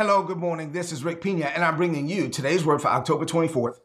Hello, 0.00 0.22
good 0.22 0.38
morning. 0.38 0.72
This 0.72 0.92
is 0.92 1.04
Rick 1.04 1.20
Pina, 1.20 1.44
and 1.44 1.62
I'm 1.62 1.76
bringing 1.76 2.08
you 2.08 2.30
today's 2.30 2.64
word 2.64 2.80
for 2.80 2.88
October 2.88 3.26
24th, 3.26 3.80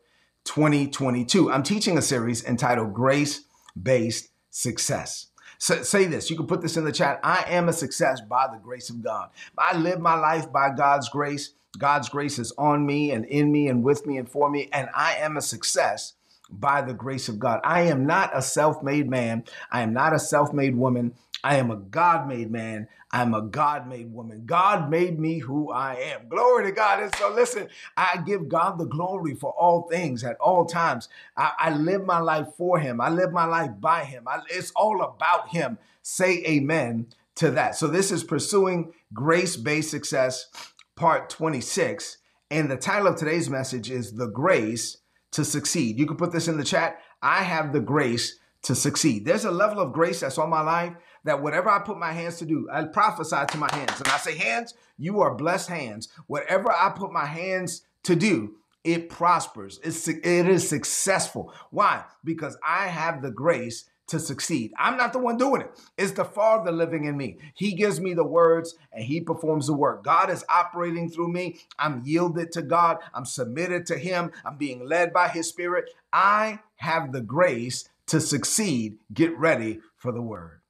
2022. 0.46 1.52
I'm 1.52 1.62
teaching 1.62 1.98
a 1.98 2.02
series 2.02 2.42
entitled 2.46 2.94
Grace 2.94 3.42
Based 3.84 4.30
Success. 4.50 5.28
So, 5.58 5.84
say 5.84 6.06
this, 6.06 6.30
you 6.30 6.38
can 6.38 6.48
put 6.48 6.62
this 6.62 6.78
in 6.78 6.86
the 6.86 6.94
chat. 6.94 7.20
I 7.22 7.44
am 7.50 7.68
a 7.68 7.74
success 7.74 8.22
by 8.22 8.48
the 8.48 8.60
grace 8.60 8.90
of 8.90 9.04
God. 9.04 9.30
I 9.58 9.76
live 9.76 10.00
my 10.00 10.16
life 10.16 10.50
by 10.50 10.70
God's 10.70 11.10
grace. 11.10 11.52
God's 11.78 12.08
grace 12.08 12.40
is 12.40 12.54
on 12.58 12.86
me 12.86 13.12
and 13.12 13.26
in 13.26 13.52
me 13.52 13.68
and 13.68 13.84
with 13.84 14.06
me 14.08 14.18
and 14.18 14.32
for 14.32 14.50
me, 14.50 14.70
and 14.72 14.88
I 14.96 15.16
am 15.16 15.36
a 15.36 15.42
success 15.42 16.14
by 16.50 16.82
the 16.82 16.94
grace 16.94 17.28
of 17.28 17.40
God. 17.40 17.60
I 17.66 17.82
am 17.82 18.06
not 18.06 18.32
a 18.34 18.42
self 18.42 18.82
made 18.82 19.10
man. 19.10 19.44
I 19.70 19.82
am 19.82 19.92
not 19.92 20.14
a 20.14 20.20
self 20.20 20.54
made 20.54 20.78
woman. 20.78 21.14
I 21.46 21.58
am 21.58 21.70
a 21.70 21.76
God 21.76 22.28
made 22.28 22.50
man. 22.50 22.88
I'm 23.12 23.36
a 23.36 23.42
God 23.44 23.88
made 23.88 24.12
woman. 24.12 24.48
God 24.48 24.90
made 24.90 25.20
me 25.20 25.38
who 25.38 25.72
I 25.72 25.94
am. 25.94 26.28
Glory 26.28 26.64
to 26.64 26.72
God. 26.72 27.04
And 27.04 27.14
so, 27.18 27.32
listen, 27.32 27.68
I 27.96 28.18
give 28.26 28.50
God 28.50 28.80
the 28.80 28.88
glory 28.88 29.36
for 29.36 29.52
all 29.52 29.84
things 29.84 30.24
at 30.24 30.38
all 30.38 30.66
times. 30.66 31.08
I, 31.38 31.52
I 31.60 31.70
live 31.70 32.04
my 32.04 32.18
life 32.18 32.48
for 32.58 32.80
Him, 32.80 33.00
I 33.00 33.10
live 33.10 33.32
my 33.32 33.46
life 33.46 33.70
by 33.80 34.06
Him. 34.06 34.28
I, 34.28 34.40
it's 34.50 34.72
all 34.76 35.04
about 35.04 35.50
Him. 35.50 35.78
Say 36.02 36.44
amen 36.48 37.06
to 37.36 37.52
that. 37.52 37.76
So, 37.76 37.90
this 37.90 38.12
is 38.12 38.24
Pursuing 38.24 38.92
Grace 39.14 39.56
Based 39.56 39.92
Success, 39.92 40.48
part 40.96 41.30
26. 41.30 42.18
And 42.50 42.72
the 42.72 42.78
title 42.78 43.06
of 43.06 43.18
today's 43.18 43.52
message 43.52 43.92
is 43.92 44.14
The 44.14 44.28
Grace 44.28 44.98
to 45.34 45.46
Succeed. 45.46 46.00
You 46.00 46.08
can 46.08 46.18
put 46.18 46.32
this 46.32 46.48
in 46.48 46.58
the 46.58 46.64
chat. 46.64 47.02
I 47.22 47.44
have 47.44 47.72
the 47.72 47.82
grace 47.82 48.40
to 48.66 48.76
succeed. 48.76 49.26
There's 49.26 49.46
a 49.46 49.52
level 49.52 49.80
of 49.80 49.94
grace 49.94 50.22
that's 50.22 50.38
on 50.38 50.50
my 50.50 50.62
life 50.62 50.94
that 51.24 51.42
whatever 51.42 51.70
I 51.70 51.80
put 51.80 51.98
my 51.98 52.12
hands 52.12 52.38
to 52.38 52.46
do, 52.46 52.68
I 52.72 52.84
prophesy 52.86 53.38
to 53.50 53.58
my 53.58 53.70
hands. 53.72 54.00
And 54.00 54.08
I 54.08 54.18
say, 54.18 54.36
hands, 54.36 54.74
you 54.98 55.22
are 55.22 55.36
blessed 55.36 55.70
hands. 55.70 56.10
Whatever 56.28 56.72
I 56.72 56.90
put 56.90 57.12
my 57.12 57.26
hands 57.26 57.84
to 58.04 58.16
do, 58.16 58.56
it 58.84 59.10
prospers. 59.10 59.80
It's, 59.84 60.08
it 60.08 60.24
is 60.26 60.68
successful. 60.68 61.54
Why? 61.70 62.04
Because 62.24 62.58
I 62.68 62.88
have 62.88 63.22
the 63.22 63.32
grace 63.32 63.86
to 64.08 64.20
succeed. 64.20 64.72
I'm 64.78 64.98
not 64.98 65.14
the 65.14 65.20
one 65.20 65.38
doing 65.38 65.62
it. 65.62 65.72
It's 65.98 66.12
the 66.12 66.26
Father 66.26 66.72
living 66.72 67.06
in 67.06 67.18
me. 67.18 67.38
He 67.56 67.74
gives 67.74 68.00
me 68.00 68.14
the 68.14 68.24
words 68.24 68.76
and 68.92 69.04
He 69.04 69.22
performs 69.22 69.68
the 69.68 69.74
work. 69.74 70.04
God 70.04 70.30
is 70.30 70.46
operating 70.48 71.10
through 71.10 71.32
me. 71.32 71.60
I'm 71.80 72.04
yielded 72.06 72.52
to 72.54 72.62
God. 72.62 72.98
I'm 73.14 73.26
submitted 73.26 73.88
to 73.88 73.98
Him. 73.98 74.32
I'm 74.44 74.58
being 74.58 74.88
led 74.88 75.12
by 75.12 75.30
His 75.30 75.48
Spirit. 75.50 75.90
I 76.14 76.60
have 76.78 77.12
the 77.12 77.22
grace 77.22 77.90
to 78.08 78.20
succeed. 78.20 78.98
Get 79.14 79.38
ready 79.38 79.80
for 79.98 80.12
the 80.12 80.22
word. 80.22 80.62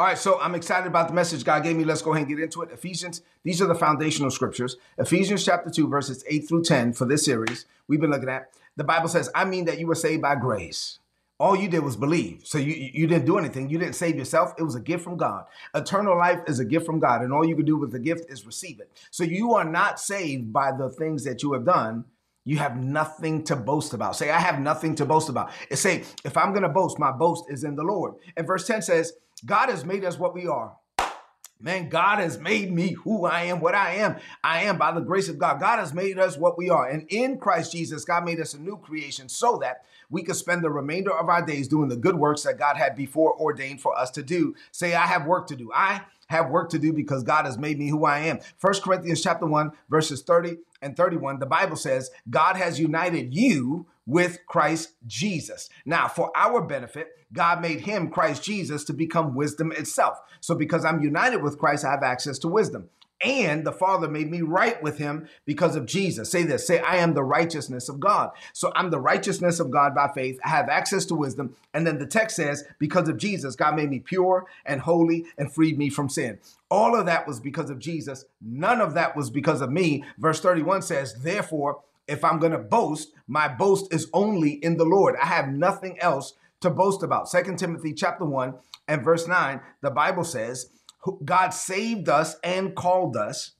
All 0.00 0.06
right, 0.06 0.16
so 0.16 0.40
I'm 0.40 0.54
excited 0.54 0.86
about 0.86 1.08
the 1.08 1.12
message 1.12 1.44
God 1.44 1.62
gave 1.62 1.76
me. 1.76 1.84
Let's 1.84 2.00
go 2.00 2.12
ahead 2.12 2.26
and 2.26 2.34
get 2.34 2.42
into 2.42 2.62
it. 2.62 2.70
Ephesians, 2.72 3.20
these 3.44 3.60
are 3.60 3.66
the 3.66 3.74
foundational 3.74 4.30
scriptures. 4.30 4.78
Ephesians 4.96 5.44
chapter 5.44 5.68
2, 5.68 5.88
verses 5.88 6.24
8 6.26 6.48
through 6.48 6.62
10 6.62 6.94
for 6.94 7.04
this 7.04 7.22
series 7.22 7.66
we've 7.86 8.00
been 8.00 8.08
looking 8.08 8.30
at. 8.30 8.50
The 8.76 8.84
Bible 8.84 9.10
says, 9.10 9.28
I 9.34 9.44
mean 9.44 9.66
that 9.66 9.78
you 9.78 9.86
were 9.86 9.94
saved 9.94 10.22
by 10.22 10.36
grace. 10.36 11.00
All 11.38 11.54
you 11.54 11.68
did 11.68 11.80
was 11.80 11.96
believe. 11.96 12.46
So 12.46 12.56
you, 12.56 12.72
you 12.72 13.06
didn't 13.08 13.26
do 13.26 13.36
anything. 13.36 13.68
You 13.68 13.76
didn't 13.76 13.94
save 13.94 14.16
yourself. 14.16 14.54
It 14.56 14.62
was 14.62 14.74
a 14.74 14.80
gift 14.80 15.04
from 15.04 15.18
God. 15.18 15.44
Eternal 15.74 16.16
life 16.16 16.40
is 16.46 16.60
a 16.60 16.64
gift 16.64 16.86
from 16.86 16.98
God, 16.98 17.20
and 17.20 17.30
all 17.30 17.44
you 17.44 17.54
can 17.54 17.66
do 17.66 17.76
with 17.76 17.92
the 17.92 17.98
gift 17.98 18.32
is 18.32 18.46
receive 18.46 18.80
it. 18.80 18.90
So 19.10 19.22
you 19.22 19.52
are 19.52 19.64
not 19.66 20.00
saved 20.00 20.50
by 20.50 20.72
the 20.72 20.88
things 20.88 21.24
that 21.24 21.42
you 21.42 21.52
have 21.52 21.66
done. 21.66 22.06
You 22.46 22.56
have 22.56 22.78
nothing 22.78 23.44
to 23.44 23.54
boast 23.54 23.92
about. 23.92 24.16
Say, 24.16 24.30
I 24.30 24.38
have 24.38 24.60
nothing 24.60 24.94
to 24.94 25.04
boast 25.04 25.28
about. 25.28 25.50
It 25.70 25.76
say, 25.76 26.04
if 26.24 26.38
I'm 26.38 26.52
going 26.52 26.62
to 26.62 26.70
boast, 26.70 26.98
my 26.98 27.12
boast 27.12 27.50
is 27.50 27.64
in 27.64 27.76
the 27.76 27.82
Lord. 27.82 28.14
And 28.34 28.46
verse 28.46 28.66
10 28.66 28.80
says, 28.80 29.12
God 29.44 29.68
has 29.68 29.84
made 29.84 30.04
us 30.04 30.18
what 30.18 30.34
we 30.34 30.46
are. 30.46 30.76
Man, 31.62 31.90
God 31.90 32.20
has 32.20 32.38
made 32.38 32.72
me 32.72 32.92
who 32.92 33.26
I 33.26 33.42
am, 33.42 33.60
what 33.60 33.74
I 33.74 33.96
am. 33.96 34.16
I 34.42 34.62
am 34.62 34.78
by 34.78 34.92
the 34.92 35.02
grace 35.02 35.28
of 35.28 35.38
God. 35.38 35.60
God 35.60 35.78
has 35.78 35.92
made 35.92 36.18
us 36.18 36.38
what 36.38 36.56
we 36.56 36.70
are. 36.70 36.88
And 36.88 37.06
in 37.10 37.36
Christ 37.36 37.72
Jesus, 37.72 38.06
God 38.06 38.24
made 38.24 38.40
us 38.40 38.54
a 38.54 38.60
new 38.60 38.78
creation 38.78 39.28
so 39.28 39.58
that 39.60 39.84
we 40.08 40.22
could 40.22 40.36
spend 40.36 40.64
the 40.64 40.70
remainder 40.70 41.12
of 41.12 41.28
our 41.28 41.44
days 41.44 41.68
doing 41.68 41.90
the 41.90 41.96
good 41.96 42.16
works 42.16 42.44
that 42.44 42.58
God 42.58 42.78
had 42.78 42.96
before 42.96 43.38
ordained 43.38 43.82
for 43.82 43.96
us 43.96 44.10
to 44.12 44.22
do. 44.22 44.54
Say, 44.72 44.94
I 44.94 45.06
have 45.06 45.26
work 45.26 45.48
to 45.48 45.56
do. 45.56 45.70
I 45.74 46.00
have 46.30 46.48
work 46.48 46.70
to 46.70 46.78
do 46.78 46.92
because 46.92 47.24
God 47.24 47.44
has 47.44 47.58
made 47.58 47.76
me 47.76 47.88
who 47.88 48.04
I 48.04 48.20
am. 48.20 48.38
First 48.56 48.84
Corinthians 48.84 49.20
chapter 49.20 49.46
1, 49.46 49.72
verses 49.88 50.22
30 50.22 50.58
and 50.80 50.96
31, 50.96 51.40
the 51.40 51.46
Bible 51.46 51.76
says, 51.76 52.10
God 52.30 52.56
has 52.56 52.78
united 52.78 53.34
you 53.34 53.86
with 54.06 54.38
Christ 54.46 54.94
Jesus. 55.06 55.68
Now, 55.84 56.06
for 56.06 56.30
our 56.36 56.62
benefit, 56.62 57.08
God 57.32 57.60
made 57.60 57.80
him, 57.80 58.10
Christ 58.10 58.44
Jesus, 58.44 58.84
to 58.84 58.92
become 58.92 59.34
wisdom 59.34 59.72
itself. 59.72 60.18
So 60.40 60.54
because 60.54 60.84
I'm 60.84 61.02
united 61.02 61.42
with 61.42 61.58
Christ, 61.58 61.84
I 61.84 61.90
have 61.90 62.04
access 62.04 62.38
to 62.40 62.48
wisdom. 62.48 62.88
And 63.22 63.66
the 63.66 63.72
Father 63.72 64.08
made 64.08 64.30
me 64.30 64.40
right 64.40 64.82
with 64.82 64.96
him 64.96 65.28
because 65.44 65.76
of 65.76 65.84
Jesus. 65.84 66.30
Say 66.30 66.42
this 66.42 66.66
say, 66.66 66.78
I 66.80 66.96
am 66.96 67.12
the 67.12 67.22
righteousness 67.22 67.88
of 67.88 68.00
God. 68.00 68.30
So 68.52 68.72
I'm 68.74 68.90
the 68.90 68.98
righteousness 68.98 69.60
of 69.60 69.70
God 69.70 69.94
by 69.94 70.08
faith. 70.08 70.38
I 70.44 70.48
have 70.48 70.68
access 70.68 71.04
to 71.06 71.14
wisdom. 71.14 71.54
And 71.74 71.86
then 71.86 71.98
the 71.98 72.06
text 72.06 72.36
says, 72.36 72.64
because 72.78 73.08
of 73.08 73.18
Jesus, 73.18 73.56
God 73.56 73.76
made 73.76 73.90
me 73.90 73.98
pure 73.98 74.46
and 74.64 74.80
holy 74.80 75.26
and 75.36 75.52
freed 75.52 75.76
me 75.76 75.90
from 75.90 76.08
sin. 76.08 76.38
All 76.70 76.98
of 76.98 77.06
that 77.06 77.26
was 77.26 77.40
because 77.40 77.68
of 77.68 77.78
Jesus. 77.78 78.24
None 78.40 78.80
of 78.80 78.94
that 78.94 79.16
was 79.16 79.28
because 79.28 79.60
of 79.60 79.70
me. 79.70 80.04
Verse 80.18 80.40
31 80.40 80.82
says, 80.82 81.14
therefore, 81.22 81.80
if 82.08 82.24
I'm 82.24 82.38
going 82.38 82.52
to 82.52 82.58
boast, 82.58 83.12
my 83.28 83.48
boast 83.48 83.92
is 83.92 84.08
only 84.12 84.52
in 84.52 84.76
the 84.76 84.84
Lord. 84.84 85.16
I 85.20 85.26
have 85.26 85.48
nothing 85.48 86.00
else 86.00 86.34
to 86.60 86.70
boast 86.70 87.02
about. 87.02 87.28
Second 87.28 87.58
Timothy 87.58 87.92
chapter 87.92 88.24
1 88.24 88.54
and 88.88 89.04
verse 89.04 89.28
9, 89.28 89.60
the 89.80 89.90
Bible 89.90 90.24
says, 90.24 90.70
God 91.24 91.50
saved 91.50 92.08
us 92.08 92.36
and 92.42 92.74
called 92.74 93.16
us 93.16 93.52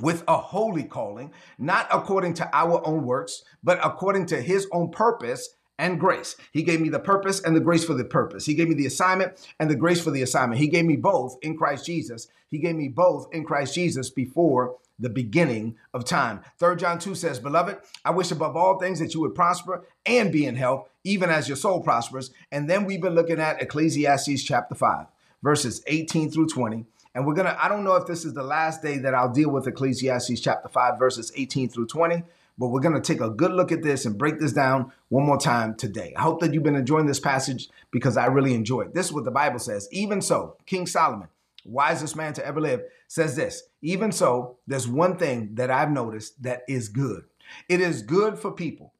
with 0.00 0.24
a 0.26 0.36
holy 0.36 0.84
calling, 0.84 1.32
not 1.58 1.86
according 1.92 2.34
to 2.34 2.50
our 2.52 2.86
own 2.86 3.04
works, 3.04 3.44
but 3.62 3.78
according 3.84 4.26
to 4.26 4.40
his 4.40 4.66
own 4.72 4.90
purpose 4.90 5.54
and 5.78 5.98
grace. 5.98 6.36
He 6.52 6.62
gave 6.62 6.80
me 6.80 6.88
the 6.88 6.98
purpose 6.98 7.40
and 7.40 7.56
the 7.56 7.60
grace 7.60 7.84
for 7.84 7.94
the 7.94 8.04
purpose. 8.04 8.46
He 8.46 8.54
gave 8.54 8.68
me 8.68 8.74
the 8.74 8.86
assignment 8.86 9.48
and 9.58 9.70
the 9.70 9.76
grace 9.76 10.00
for 10.00 10.10
the 10.10 10.22
assignment. 10.22 10.60
He 10.60 10.68
gave 10.68 10.84
me 10.84 10.96
both 10.96 11.36
in 11.42 11.56
Christ 11.56 11.86
Jesus. 11.86 12.28
He 12.48 12.58
gave 12.58 12.76
me 12.76 12.88
both 12.88 13.28
in 13.32 13.44
Christ 13.44 13.74
Jesus 13.74 14.10
before 14.10 14.76
the 14.98 15.10
beginning 15.10 15.76
of 15.92 16.04
time. 16.04 16.40
Third 16.58 16.78
John 16.78 16.98
2 16.98 17.14
says, 17.14 17.40
Beloved, 17.40 17.78
I 18.04 18.10
wish 18.10 18.30
above 18.30 18.56
all 18.56 18.78
things 18.78 19.00
that 19.00 19.14
you 19.14 19.20
would 19.20 19.34
prosper 19.34 19.84
and 20.06 20.30
be 20.30 20.46
in 20.46 20.54
health, 20.54 20.88
even 21.04 21.30
as 21.30 21.48
your 21.48 21.56
soul 21.56 21.82
prospers. 21.82 22.30
And 22.52 22.70
then 22.70 22.84
we've 22.84 23.00
been 23.00 23.14
looking 23.14 23.40
at 23.40 23.60
Ecclesiastes 23.60 24.44
chapter 24.44 24.74
5 24.74 25.06
verses 25.42 25.82
18 25.86 26.30
through 26.30 26.48
20. 26.48 26.86
And 27.14 27.26
we're 27.26 27.34
going 27.34 27.46
to, 27.46 27.64
I 27.64 27.68
don't 27.68 27.84
know 27.84 27.96
if 27.96 28.06
this 28.06 28.24
is 28.24 28.32
the 28.32 28.42
last 28.42 28.82
day 28.82 28.98
that 28.98 29.14
I'll 29.14 29.32
deal 29.32 29.50
with 29.50 29.66
Ecclesiastes 29.66 30.40
chapter 30.40 30.68
5, 30.68 30.98
verses 30.98 31.30
18 31.36 31.68
through 31.68 31.86
20, 31.86 32.22
but 32.56 32.68
we're 32.68 32.80
going 32.80 32.94
to 32.94 33.00
take 33.00 33.20
a 33.20 33.28
good 33.28 33.52
look 33.52 33.70
at 33.70 33.82
this 33.82 34.06
and 34.06 34.16
break 34.16 34.38
this 34.38 34.52
down 34.52 34.92
one 35.08 35.26
more 35.26 35.38
time 35.38 35.74
today. 35.74 36.14
I 36.16 36.22
hope 36.22 36.40
that 36.40 36.54
you've 36.54 36.62
been 36.62 36.76
enjoying 36.76 37.06
this 37.06 37.20
passage 37.20 37.68
because 37.90 38.16
I 38.16 38.26
really 38.26 38.54
enjoy 38.54 38.82
it. 38.82 38.94
This 38.94 39.06
is 39.06 39.12
what 39.12 39.24
the 39.24 39.30
Bible 39.30 39.58
says. 39.58 39.88
Even 39.92 40.22
so, 40.22 40.56
King 40.64 40.86
Solomon, 40.86 41.28
wisest 41.64 42.16
man 42.16 42.32
to 42.34 42.46
ever 42.46 42.60
live, 42.60 42.82
says 43.08 43.36
this 43.36 43.64
Even 43.82 44.10
so, 44.10 44.56
there's 44.66 44.88
one 44.88 45.16
thing 45.16 45.54
that 45.56 45.70
I've 45.70 45.90
noticed 45.90 46.42
that 46.42 46.62
is 46.66 46.88
good. 46.88 47.24
It 47.68 47.80
is 47.80 48.02
good 48.02 48.38
for 48.38 48.52
people 48.52 48.94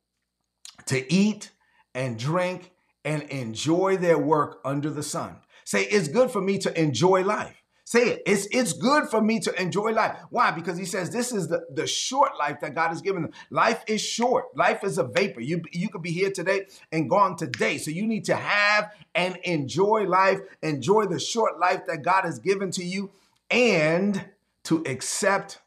to 0.87 1.11
eat 1.13 1.51
and 1.95 2.19
drink 2.19 2.73
and 3.05 3.23
enjoy 3.25 3.97
their 3.97 4.19
work 4.19 4.61
under 4.65 4.91
the 4.91 5.03
sun. 5.03 5.37
Say, 5.73 5.85
it's 5.85 6.09
good 6.09 6.31
for 6.31 6.43
me 6.43 6.59
to 6.59 6.79
enjoy 6.79 7.25
life. 7.25 7.63
Say 7.87 8.03
it. 8.11 8.23
It's, 8.27 8.47
it's 8.51 8.75
good 8.75 9.09
for 9.09 9.23
me 9.23 9.41
to 9.41 9.59
enjoy 9.59 9.93
life. 9.93 10.19
Why? 10.29 10.51
Because 10.51 10.77
he 10.77 10.85
says 10.85 11.09
this 11.09 11.33
is 11.33 11.49
the, 11.49 11.65
the 11.73 11.87
short 11.87 12.33
life 12.39 12.61
that 12.61 12.75
God 12.75 12.89
has 12.89 13.01
given 13.01 13.23
them. 13.23 13.33
Life 13.49 13.83
is 13.87 14.03
short. 14.03 14.55
Life 14.55 14.85
is 14.85 14.99
a 14.99 15.05
vapor. 15.05 15.41
You, 15.41 15.63
you 15.73 15.89
could 15.89 16.03
be 16.03 16.11
here 16.11 16.31
today 16.31 16.67
and 16.93 17.09
gone 17.09 17.37
today. 17.37 17.79
So 17.79 17.91
you 17.91 18.07
need 18.07 18.27
to 18.27 18.37
have 18.37 18.93
and 19.15 19.39
enjoy 19.45 20.03
life, 20.03 20.41
enjoy 20.61 21.07
the 21.07 21.19
short 21.19 21.59
life 21.59 21.87
that 21.87 22.03
God 22.03 22.27
has 22.27 22.39
given 22.39 22.71
to 22.73 22.85
you, 22.85 23.11
and 23.51 24.27
to 24.65 24.85
accept 24.85 25.59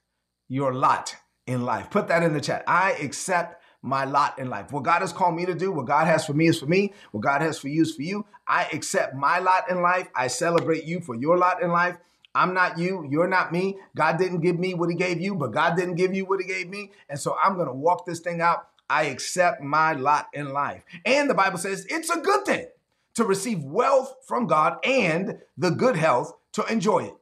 your 0.47 0.71
lot 0.71 1.15
in 1.47 1.65
life. 1.65 1.89
Put 1.89 2.09
that 2.09 2.21
in 2.21 2.33
the 2.33 2.41
chat. 2.41 2.63
I 2.67 2.91
accept 2.91 3.59
my 3.85 4.03
lot 4.03 4.39
in 4.39 4.49
life. 4.49 4.71
What 4.71 4.83
God 4.83 5.01
has 5.01 5.13
called 5.13 5.35
me 5.35 5.45
to 5.45 5.53
do, 5.53 5.71
what 5.71 5.85
God 5.85 6.07
has 6.07 6.25
for 6.25 6.33
me 6.33 6.47
is 6.47 6.59
for 6.59 6.65
me, 6.65 6.93
what 7.11 7.21
God 7.21 7.41
has 7.41 7.59
for 7.59 7.67
you 7.67 7.83
is 7.83 7.95
for 7.95 8.01
you. 8.01 8.25
I 8.47 8.67
accept 8.73 9.15
my 9.15 9.39
lot 9.39 9.69
in 9.69 9.81
life. 9.81 10.09
I 10.15 10.27
celebrate 10.27 10.83
you 10.85 10.99
for 10.99 11.15
your 11.15 11.37
lot 11.37 11.61
in 11.61 11.69
life. 11.69 11.97
I'm 12.33 12.53
not 12.53 12.77
you. 12.77 13.07
You're 13.09 13.27
not 13.27 13.53
me. 13.53 13.77
God 13.95 14.17
didn't 14.17 14.41
give 14.41 14.59
me 14.59 14.73
what 14.73 14.89
he 14.89 14.95
gave 14.95 15.21
you, 15.21 15.35
but 15.35 15.51
God 15.51 15.77
didn't 15.77 15.95
give 15.95 16.13
you 16.13 16.25
what 16.25 16.41
he 16.41 16.47
gave 16.47 16.67
me. 16.67 16.91
And 17.07 17.19
so 17.19 17.37
I'm 17.41 17.55
going 17.55 17.67
to 17.67 17.73
walk 17.73 18.05
this 18.05 18.19
thing 18.19 18.41
out. 18.41 18.67
I 18.89 19.05
accept 19.05 19.61
my 19.61 19.93
lot 19.93 20.27
in 20.33 20.51
life. 20.51 20.83
And 21.05 21.29
the 21.29 21.33
Bible 21.33 21.57
says 21.57 21.85
it's 21.89 22.09
a 22.09 22.19
good 22.19 22.45
thing 22.45 22.67
to 23.15 23.23
receive 23.23 23.63
wealth 23.63 24.15
from 24.27 24.47
God 24.47 24.77
and 24.83 25.39
the 25.57 25.71
good 25.71 25.95
health 25.95 26.33
to 26.53 26.65
enjoy 26.65 27.05
it. 27.05 27.15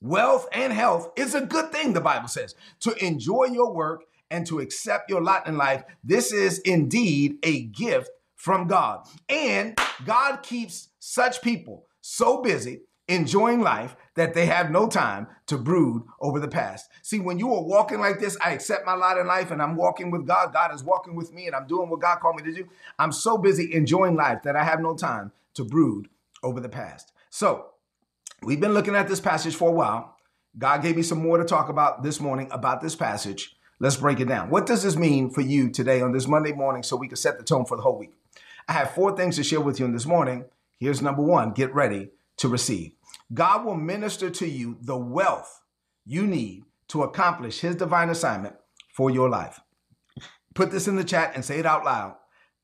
Wealth 0.00 0.48
and 0.52 0.72
health 0.72 1.10
is 1.16 1.34
a 1.34 1.44
good 1.44 1.72
thing, 1.72 1.92
the 1.92 2.00
Bible 2.00 2.28
says, 2.28 2.54
to 2.80 2.94
enjoy 3.04 3.46
your 3.52 3.72
work 3.72 4.04
and 4.30 4.46
to 4.46 4.60
accept 4.60 5.10
your 5.10 5.22
lot 5.22 5.46
in 5.46 5.56
life. 5.56 5.82
This 6.04 6.32
is 6.32 6.58
indeed 6.60 7.36
a 7.42 7.62
gift 7.62 8.10
from 8.36 8.66
God. 8.66 9.06
And 9.28 9.78
God 10.04 10.42
keeps 10.42 10.88
such 10.98 11.42
people 11.42 11.86
so 12.00 12.40
busy 12.40 12.82
enjoying 13.10 13.60
life 13.60 13.96
that 14.14 14.34
they 14.34 14.46
have 14.46 14.70
no 14.70 14.86
time 14.86 15.26
to 15.46 15.58
brood 15.58 16.04
over 16.20 16.38
the 16.38 16.48
past. 16.48 16.88
See, 17.02 17.18
when 17.18 17.40
you 17.40 17.52
are 17.52 17.62
walking 17.62 17.98
like 17.98 18.20
this, 18.20 18.36
I 18.42 18.52
accept 18.52 18.86
my 18.86 18.94
lot 18.94 19.18
in 19.18 19.26
life 19.26 19.50
and 19.50 19.60
I'm 19.60 19.74
walking 19.74 20.12
with 20.12 20.26
God. 20.26 20.52
God 20.52 20.72
is 20.72 20.84
walking 20.84 21.16
with 21.16 21.32
me 21.32 21.46
and 21.46 21.56
I'm 21.56 21.66
doing 21.66 21.90
what 21.90 22.00
God 22.00 22.20
called 22.20 22.36
me 22.36 22.44
to 22.44 22.56
do. 22.56 22.68
I'm 22.98 23.10
so 23.10 23.36
busy 23.36 23.74
enjoying 23.74 24.14
life 24.14 24.42
that 24.44 24.54
I 24.54 24.62
have 24.62 24.80
no 24.80 24.94
time 24.94 25.32
to 25.54 25.64
brood 25.64 26.08
over 26.44 26.60
the 26.60 26.68
past. 26.68 27.12
So, 27.30 27.70
we've 28.42 28.60
been 28.60 28.74
looking 28.74 28.94
at 28.94 29.08
this 29.08 29.20
passage 29.20 29.56
for 29.56 29.70
a 29.70 29.72
while. 29.72 30.16
God 30.56 30.82
gave 30.82 30.96
me 30.96 31.02
some 31.02 31.20
more 31.20 31.36
to 31.36 31.44
talk 31.44 31.68
about 31.68 32.02
this 32.02 32.20
morning 32.20 32.48
about 32.52 32.80
this 32.80 32.94
passage. 32.94 33.56
Let's 33.82 33.96
break 33.96 34.20
it 34.20 34.28
down. 34.28 34.50
What 34.50 34.66
does 34.66 34.82
this 34.82 34.96
mean 34.96 35.30
for 35.30 35.40
you 35.40 35.70
today 35.70 36.02
on 36.02 36.12
this 36.12 36.28
Monday 36.28 36.52
morning 36.52 36.82
so 36.82 36.96
we 36.96 37.08
can 37.08 37.16
set 37.16 37.38
the 37.38 37.44
tone 37.44 37.64
for 37.64 37.78
the 37.78 37.82
whole 37.82 37.98
week? 37.98 38.12
I 38.68 38.74
have 38.74 38.90
four 38.90 39.16
things 39.16 39.36
to 39.36 39.42
share 39.42 39.60
with 39.60 39.80
you 39.80 39.86
in 39.86 39.92
this 39.92 40.04
morning. 40.04 40.44
Here's 40.78 41.00
number 41.00 41.22
one 41.22 41.52
get 41.52 41.74
ready 41.74 42.10
to 42.36 42.48
receive. 42.48 42.92
God 43.32 43.64
will 43.64 43.76
minister 43.76 44.28
to 44.28 44.46
you 44.46 44.76
the 44.82 44.98
wealth 44.98 45.62
you 46.04 46.26
need 46.26 46.64
to 46.88 47.02
accomplish 47.02 47.60
his 47.60 47.74
divine 47.74 48.10
assignment 48.10 48.56
for 48.92 49.10
your 49.10 49.30
life. 49.30 49.60
Put 50.54 50.70
this 50.70 50.86
in 50.86 50.96
the 50.96 51.04
chat 51.04 51.32
and 51.34 51.42
say 51.42 51.58
it 51.58 51.66
out 51.66 51.84
loud. 51.84 52.16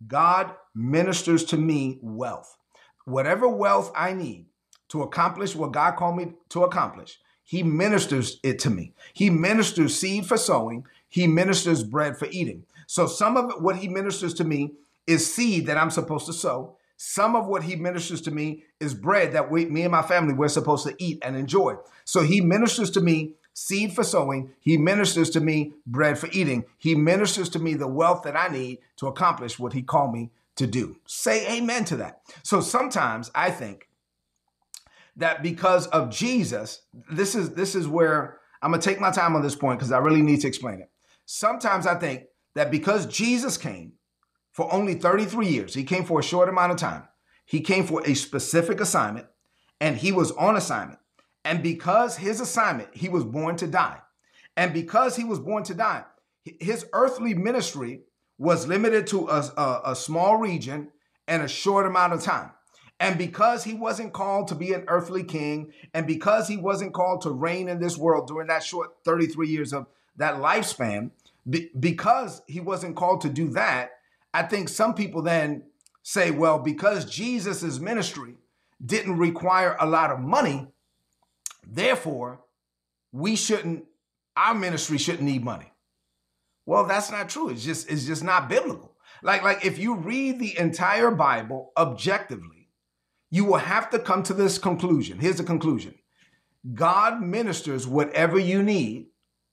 God 0.06 0.54
ministers 0.74 1.44
to 1.44 1.56
me 1.56 1.98
wealth. 2.02 2.58
Whatever 3.06 3.48
wealth 3.48 3.90
I 3.96 4.12
need 4.12 4.48
to 4.88 5.02
accomplish 5.02 5.56
what 5.56 5.72
God 5.72 5.96
called 5.96 6.18
me 6.18 6.34
to 6.50 6.64
accomplish, 6.64 7.18
he 7.42 7.62
ministers 7.62 8.40
it 8.42 8.58
to 8.60 8.70
me. 8.70 8.92
He 9.14 9.30
ministers 9.30 9.98
seed 9.98 10.26
for 10.26 10.36
sowing, 10.36 10.84
he 11.08 11.26
ministers 11.26 11.82
bread 11.82 12.18
for 12.18 12.28
eating. 12.30 12.64
So 12.86 13.06
some 13.06 13.36
of 13.36 13.62
what 13.62 13.76
he 13.76 13.88
ministers 13.88 14.34
to 14.34 14.44
me 14.44 14.72
is 15.06 15.32
seed 15.32 15.66
that 15.66 15.76
I'm 15.76 15.90
supposed 15.90 16.26
to 16.26 16.32
sow. 16.32 16.76
Some 16.96 17.36
of 17.36 17.46
what 17.46 17.64
he 17.64 17.76
ministers 17.76 18.22
to 18.22 18.30
me 18.30 18.64
is 18.80 18.94
bread 18.94 19.32
that 19.32 19.50
we, 19.50 19.66
me 19.66 19.82
and 19.82 19.92
my 19.92 20.02
family, 20.02 20.32
we're 20.32 20.48
supposed 20.48 20.86
to 20.86 20.94
eat 20.98 21.18
and 21.22 21.36
enjoy. 21.36 21.74
So 22.04 22.22
he 22.22 22.40
ministers 22.40 22.90
to 22.92 23.00
me 23.00 23.34
seed 23.52 23.92
for 23.92 24.04
sowing. 24.04 24.50
He 24.60 24.76
ministers 24.76 25.30
to 25.30 25.40
me 25.40 25.72
bread 25.86 26.18
for 26.18 26.28
eating. 26.32 26.64
He 26.78 26.94
ministers 26.94 27.48
to 27.50 27.58
me 27.58 27.74
the 27.74 27.88
wealth 27.88 28.22
that 28.22 28.36
I 28.36 28.48
need 28.48 28.78
to 28.96 29.06
accomplish 29.06 29.58
what 29.58 29.72
he 29.74 29.82
called 29.82 30.12
me 30.12 30.30
to 30.56 30.66
do. 30.66 30.96
Say 31.06 31.58
amen 31.58 31.84
to 31.86 31.96
that. 31.96 32.20
So 32.42 32.60
sometimes 32.60 33.30
I 33.34 33.50
think 33.50 33.88
that 35.16 35.42
because 35.42 35.86
of 35.88 36.10
Jesus, 36.10 36.82
this 37.10 37.34
is 37.34 37.50
this 37.50 37.74
is 37.74 37.88
where 37.88 38.38
I'm 38.62 38.70
gonna 38.70 38.82
take 38.82 39.00
my 39.00 39.10
time 39.10 39.34
on 39.36 39.42
this 39.42 39.54
point 39.54 39.78
because 39.78 39.92
I 39.92 39.98
really 39.98 40.22
need 40.22 40.40
to 40.42 40.48
explain 40.48 40.80
it. 40.80 40.90
Sometimes 41.26 41.86
I 41.86 41.96
think 41.96 42.24
that 42.54 42.70
because 42.70 43.06
Jesus 43.06 43.58
came 43.58 43.92
for 44.56 44.72
only 44.72 44.94
33 44.94 45.48
years. 45.48 45.74
He 45.74 45.84
came 45.84 46.04
for 46.04 46.18
a 46.18 46.22
short 46.22 46.48
amount 46.48 46.72
of 46.72 46.78
time. 46.78 47.02
He 47.44 47.60
came 47.60 47.84
for 47.84 48.02
a 48.06 48.14
specific 48.14 48.80
assignment 48.80 49.26
and 49.82 49.98
he 49.98 50.12
was 50.12 50.32
on 50.32 50.56
assignment. 50.56 50.98
And 51.44 51.62
because 51.62 52.16
his 52.16 52.40
assignment, 52.40 52.88
he 52.92 53.10
was 53.10 53.22
born 53.22 53.56
to 53.56 53.66
die. 53.66 54.00
And 54.56 54.72
because 54.72 55.14
he 55.14 55.24
was 55.24 55.38
born 55.38 55.62
to 55.64 55.74
die, 55.74 56.04
his 56.42 56.86
earthly 56.94 57.34
ministry 57.34 58.04
was 58.38 58.66
limited 58.66 59.06
to 59.08 59.28
a, 59.28 59.44
a, 59.58 59.80
a 59.90 59.94
small 59.94 60.38
region 60.38 60.88
and 61.28 61.42
a 61.42 61.48
short 61.48 61.86
amount 61.86 62.14
of 62.14 62.22
time. 62.22 62.50
And 62.98 63.18
because 63.18 63.64
he 63.64 63.74
wasn't 63.74 64.14
called 64.14 64.48
to 64.48 64.54
be 64.54 64.72
an 64.72 64.84
earthly 64.88 65.22
king, 65.22 65.72
and 65.92 66.06
because 66.06 66.48
he 66.48 66.56
wasn't 66.56 66.94
called 66.94 67.20
to 67.22 67.30
reign 67.30 67.68
in 67.68 67.78
this 67.78 67.98
world 67.98 68.26
during 68.26 68.48
that 68.48 68.64
short 68.64 68.96
33 69.04 69.48
years 69.48 69.72
of 69.72 69.86
that 70.16 70.36
lifespan, 70.36 71.10
be, 71.48 71.70
because 71.78 72.42
he 72.46 72.60
wasn't 72.60 72.96
called 72.96 73.20
to 73.20 73.28
do 73.28 73.48
that, 73.50 73.90
I 74.32 74.42
think 74.42 74.68
some 74.68 74.94
people 74.94 75.22
then 75.22 75.64
say, 76.02 76.30
well, 76.30 76.58
because 76.58 77.04
Jesus' 77.04 77.78
ministry 77.78 78.36
didn't 78.84 79.18
require 79.18 79.76
a 79.78 79.86
lot 79.86 80.10
of 80.10 80.20
money, 80.20 80.68
therefore, 81.66 82.40
we 83.12 83.36
shouldn't, 83.36 83.84
our 84.36 84.54
ministry 84.54 84.98
shouldn't 84.98 85.24
need 85.24 85.44
money. 85.44 85.72
Well, 86.64 86.84
that's 86.84 87.10
not 87.10 87.28
true. 87.28 87.48
It's 87.50 87.64
just, 87.64 87.90
it's 87.90 88.06
just 88.06 88.24
not 88.24 88.48
biblical. 88.48 88.92
Like, 89.22 89.42
like 89.42 89.64
if 89.64 89.78
you 89.78 89.96
read 89.96 90.38
the 90.38 90.58
entire 90.58 91.10
Bible 91.10 91.72
objectively, 91.76 92.55
you 93.30 93.44
will 93.44 93.58
have 93.58 93.90
to 93.90 93.98
come 93.98 94.22
to 94.24 94.34
this 94.34 94.58
conclusion. 94.58 95.18
Here's 95.18 95.36
the 95.36 95.44
conclusion. 95.44 95.94
God 96.74 97.22
ministers 97.22 97.86
whatever 97.86 98.38
you 98.38 98.62
need 98.62 99.08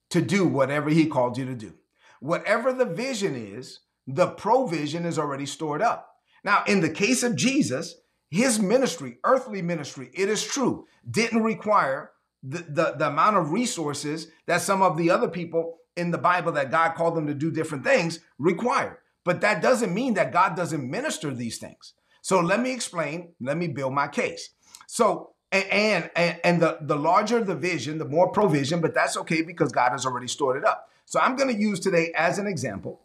to 0.10 0.22
do 0.22 0.48
whatever 0.48 0.90
he 0.90 1.08
called 1.08 1.38
you 1.38 1.46
to 1.46 1.56
do. 1.56 1.74
Whatever 2.20 2.72
the 2.72 2.86
vision 2.86 3.36
is, 3.36 3.80
the 4.08 4.28
provision 4.28 5.06
is 5.06 5.20
already 5.20 5.46
stored 5.46 5.82
up. 5.82 6.18
Now, 6.44 6.64
in 6.68 6.82
the 6.82 6.90
case 6.90 7.24
of 7.24 7.36
Jesus, 7.36 7.96
his 8.30 8.60
ministry, 8.60 9.18
earthly 9.24 9.62
ministry, 9.62 10.10
it 10.14 10.30
is 10.30 10.44
true, 10.44 10.88
didn't 11.10 11.44
require 11.44 12.12
the, 12.42 12.60
the, 12.60 12.96
the, 12.98 13.08
amount 13.08 13.38
of 13.38 13.52
resources 13.52 14.28
that 14.48 14.62
some 14.62 14.82
of 14.82 14.98
the 14.98 15.10
other 15.10 15.30
people 15.30 15.78
in 15.96 16.12
the 16.12 16.18
Bible 16.18 16.52
that 16.54 16.72
God 16.72 16.96
called 16.96 17.16
them 17.16 17.28
to 17.28 17.34
do 17.34 17.52
different 17.52 17.84
things 17.84 18.20
required. 18.38 18.98
But 19.24 19.42
that 19.42 19.62
doesn't 19.62 19.94
mean 19.94 20.16
that 20.16 20.34
God 20.34 20.56
doesn't 20.56 20.90
minister 20.90 21.34
these 21.34 21.58
things. 21.58 21.94
So 22.24 22.40
let 22.40 22.62
me 22.62 22.72
explain, 22.72 23.34
let 23.42 23.58
me 23.58 23.68
build 23.68 23.94
my 23.94 24.08
case. 24.08 24.50
So 24.88 25.32
and 25.52 26.10
and, 26.16 26.40
and 26.44 26.62
the, 26.62 26.80
the 26.82 26.96
larger 26.96 27.44
the 27.44 27.54
vision, 27.54 28.00
the 28.00 28.06
more 28.06 28.32
provision, 28.32 28.82
but 28.82 28.96
that's 28.96 29.18
okay 29.18 29.44
because 29.44 29.72
God 29.72 29.92
has 29.92 30.06
already 30.06 30.28
stored 30.28 30.58
it 30.58 30.66
up. 30.66 30.90
So 31.06 31.20
I'm 31.20 31.36
going 31.36 31.54
to 31.54 31.62
use 31.62 31.82
today 31.82 32.14
as 32.16 32.40
an 32.40 32.48
example 32.48 33.02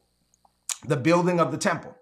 the 0.86 0.96
building 0.96 1.40
of 1.40 1.50
the 1.50 1.58
temple. 1.58 1.96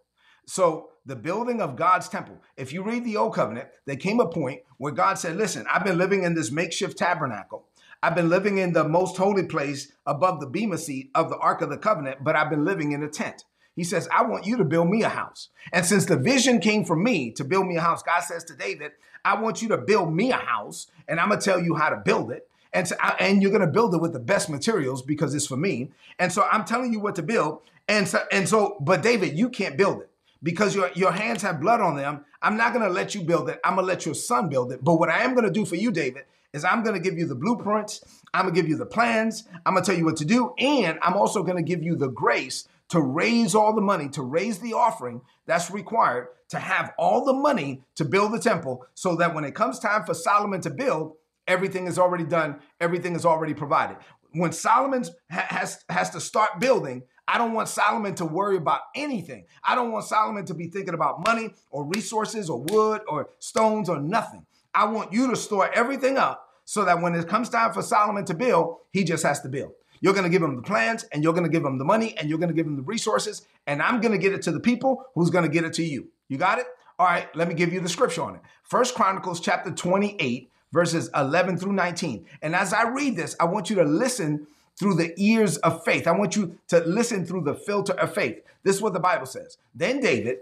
So, 0.47 0.91
the 1.07 1.17
building 1.17 1.61
of 1.61 1.77
God's 1.77 2.09
temple. 2.09 2.43
If 2.57 2.73
you 2.73 2.83
read 2.83 3.05
the 3.05 3.17
Old 3.17 3.35
Covenant, 3.35 3.69
there 3.87 3.97
came 3.97 4.21
a 4.21 4.29
point 4.29 4.61
where 4.77 4.93
God 4.93 5.15
said, 5.15 5.37
Listen, 5.37 5.65
I've 5.73 5.85
been 5.85 5.99
living 5.99 6.25
in 6.25 6.35
this 6.35 6.51
makeshift 6.51 6.99
tabernacle. 6.99 7.65
I've 8.03 8.15
been 8.15 8.29
living 8.29 8.59
in 8.59 8.73
the 8.73 8.87
most 8.87 9.17
holy 9.17 9.45
place 9.45 9.93
above 10.05 10.41
the 10.41 10.47
bema 10.47 10.79
seat 10.79 11.11
of 11.15 11.31
the 11.31 11.39
Ark 11.39 11.63
of 11.63 11.71
the 11.71 11.79
Covenant, 11.79 12.23
but 12.23 12.37
I've 12.37 12.51
been 12.51 12.65
living 12.65 12.93
in 12.93 13.03
a 13.03 13.09
tent. 13.09 13.45
He 13.77 13.85
says, 13.85 14.09
I 14.11 14.25
want 14.25 14.47
you 14.47 14.57
to 14.57 14.65
build 14.65 14.89
me 14.89 15.03
a 15.03 15.09
house. 15.11 15.51
And 15.71 15.85
since 15.85 16.07
the 16.07 16.17
vision 16.17 16.61
came 16.61 16.85
from 16.85 17.05
me 17.05 17.31
to 17.33 17.45
build 17.45 17.67
me 17.67 17.77
a 17.77 17.83
house, 17.83 18.03
God 18.03 18.21
says 18.21 18.43
to 18.45 18.57
David, 18.57 18.93
I 19.25 19.39
want 19.39 19.61
you 19.61 19.69
to 19.69 19.79
build 19.79 20.15
me 20.15 20.33
a 20.33 20.37
house, 20.37 20.87
and 21.07 21.21
I'm 21.21 21.29
going 21.29 21.41
to 21.41 21.45
tell 21.45 21.61
you 21.61 21.75
how 21.75 21.91
to 21.91 21.97
build 21.97 22.33
it. 22.33 22.49
And, 22.73 22.91
and 23.21 23.43
you're 23.43 23.51
going 23.51 23.61
to 23.61 23.67
build 23.67 23.95
it 23.95 24.01
with 24.01 24.13
the 24.13 24.19
best 24.19 24.49
materials 24.49 25.03
because 25.03 25.35
it's 25.35 25.47
for 25.47 25.57
me. 25.57 25.91
And 26.19 26.33
so 26.33 26.47
I'm 26.51 26.65
telling 26.65 26.93
you 26.93 27.01
what 27.01 27.15
to 27.17 27.23
build. 27.23 27.61
And 27.89 28.09
so, 28.09 28.21
and 28.33 28.49
so, 28.49 28.77
but 28.81 29.03
David, 29.03 29.39
you 29.39 29.49
can't 29.49 29.77
build 29.77 30.01
it 30.01 30.11
because 30.43 30.75
your, 30.75 30.91
your 30.95 31.13
hands 31.13 31.43
have 31.43 31.61
blood 31.61 31.81
on 31.81 31.97
them. 31.97 32.25
I'm 32.43 32.57
not 32.57 32.73
going 32.73 32.85
to 32.85 32.93
let 32.93 33.15
you 33.15 33.23
build 33.23 33.49
it. 33.49 33.61
I'm 33.65 33.75
going 33.75 33.87
to 33.87 33.93
let 33.93 34.07
your 34.07 34.15
son 34.15 34.49
build 34.49 34.73
it. 34.73 34.83
But 34.83 34.95
what 34.95 35.09
I 35.09 35.23
am 35.23 35.35
going 35.35 35.47
to 35.47 35.51
do 35.51 35.65
for 35.65 35.77
you, 35.77 35.91
David, 35.91 36.25
is 36.53 36.65
I'm 36.65 36.83
going 36.83 36.95
to 36.95 37.01
give 37.01 37.19
you 37.19 37.27
the 37.27 37.35
blueprints. 37.35 38.05
I'm 38.33 38.45
going 38.45 38.55
to 38.55 38.61
give 38.61 38.69
you 38.69 38.77
the 38.77 38.87
plans. 38.87 39.45
I'm 39.65 39.75
going 39.75 39.85
to 39.85 39.91
tell 39.91 39.99
you 39.99 40.05
what 40.05 40.17
to 40.17 40.25
do. 40.25 40.55
And 40.59 40.99
I'm 41.03 41.15
also 41.15 41.43
going 41.43 41.57
to 41.57 41.63
give 41.63 41.83
you 41.83 41.97
the 41.97 42.09
grace 42.09 42.69
to 42.89 43.01
raise 43.01 43.55
all 43.55 43.75
the 43.75 43.81
money, 43.81 44.09
to 44.11 44.23
raise 44.23 44.59
the 44.59 44.73
offering 44.73 45.21
that's 45.47 45.71
required 45.71 46.29
to 46.49 46.59
have 46.59 46.93
all 46.99 47.25
the 47.25 47.33
money 47.33 47.83
to 47.97 48.05
build 48.05 48.33
the 48.33 48.39
temple 48.39 48.87
so 48.95 49.17
that 49.17 49.35
when 49.35 49.45
it 49.45 49.55
comes 49.55 49.79
time 49.79 50.05
for 50.05 50.15
Solomon 50.15 50.61
to 50.61 50.71
build, 50.71 51.15
everything 51.49 51.87
is 51.87 51.99
already 51.99 52.25
done, 52.25 52.61
everything 52.81 53.17
is 53.17 53.27
already 53.27 53.55
provided. 53.55 53.97
When 54.33 54.53
Solomon 54.53 55.05
has, 55.29 55.85
has 55.89 56.11
to 56.11 56.21
start 56.21 56.61
building, 56.61 57.03
I 57.27 57.39
don't 57.39 57.55
want 57.55 57.69
Solomon 57.69 58.15
to 58.17 58.25
worry 58.25 58.57
about 58.57 58.83
anything. 58.95 59.47
I 59.65 59.75
don't 59.75 59.91
want 59.91 60.05
Solomon 60.05 60.45
to 60.47 60.55
be 60.55 60.69
thinking 60.69 60.95
about 60.95 61.27
money 61.27 61.51
or 61.71 61.85
resources 61.85 62.49
or 62.49 62.63
wood 62.69 63.01
or 63.09 63.31
stones 63.41 63.89
or 63.89 64.01
nothing. 64.01 64.47
I 64.75 64.85
want 64.85 65.13
you 65.13 65.29
to 65.31 65.37
store 65.37 65.71
everything 65.73 66.19
up 66.19 66.47
so 66.65 66.85
that 66.85 67.01
when 67.01 67.15
it 67.15 67.27
comes 67.27 67.49
time 67.49 67.73
for 67.73 67.83
Solomon 67.83 68.25
to 68.27 68.35
build, 68.35 68.77
he 68.93 69.05
just 69.05 69.25
has 69.25 69.41
to 69.41 69.49
build. 69.49 69.73
You're 70.01 70.13
going 70.13 70.25
to 70.25 70.31
give 70.31 70.43
them 70.43 70.57
the 70.57 70.63
plans 70.63 71.05
and 71.13 71.23
you're 71.23 71.33
going 71.33 71.45
to 71.45 71.51
give 71.51 71.63
them 71.63 71.79
the 71.79 71.85
money 71.85 72.17
and 72.19 72.29
you're 72.29 72.39
going 72.39 72.49
to 72.49 72.55
give 72.55 72.67
them 72.67 72.77
the 72.77 72.83
resources 72.83 73.47
and 73.67 73.83
I'm 73.83 74.01
going 74.01 74.13
to 74.13 74.19
get 74.19 74.33
it 74.33 74.43
to 74.43 74.53
the 74.53 74.61
people 74.61 75.05
who's 75.15 75.31
going 75.31 75.45
to 75.45 75.51
get 75.51 75.65
it 75.65 75.73
to 75.75 75.85
you. 75.85 76.09
You 76.29 76.39
got 76.39 76.59
it? 76.59 76.67
All 76.99 77.07
right, 77.07 77.35
let 77.37 77.49
me 77.49 77.55
give 77.55 77.73
you 77.73 77.81
the 77.81 77.89
scripture 77.89 78.23
on 78.23 78.37
it. 78.37 78.41
First 78.63 78.95
Chronicles 78.95 79.41
chapter 79.41 79.71
28 79.71 80.51
verses 80.73 81.09
11 81.15 81.59
through 81.59 81.73
19. 81.73 82.27
And 82.43 82.55
as 82.55 82.73
I 82.73 82.89
read 82.89 83.17
this, 83.17 83.37
I 83.41 83.45
want 83.45 83.71
you 83.71 83.77
to 83.77 83.85
listen 83.85 84.47
through 84.79 84.95
the 84.95 85.15
ears 85.17 85.57
of 85.59 85.85
faith. 85.85 86.07
I 86.07 86.13
want 86.13 86.37
you 86.37 86.59
to 86.69 86.81
listen 86.81 87.25
through 87.25 87.43
the 87.43 87.55
filter 87.55 87.95
of 87.95 88.15
faith. 88.15 88.43
This 88.63 88.77
is 88.77 88.83
what 88.83 88.93
the 88.93 89.01
Bible 89.01 89.27
says. 89.27 89.57
Then 89.75 90.01
David 90.01 90.41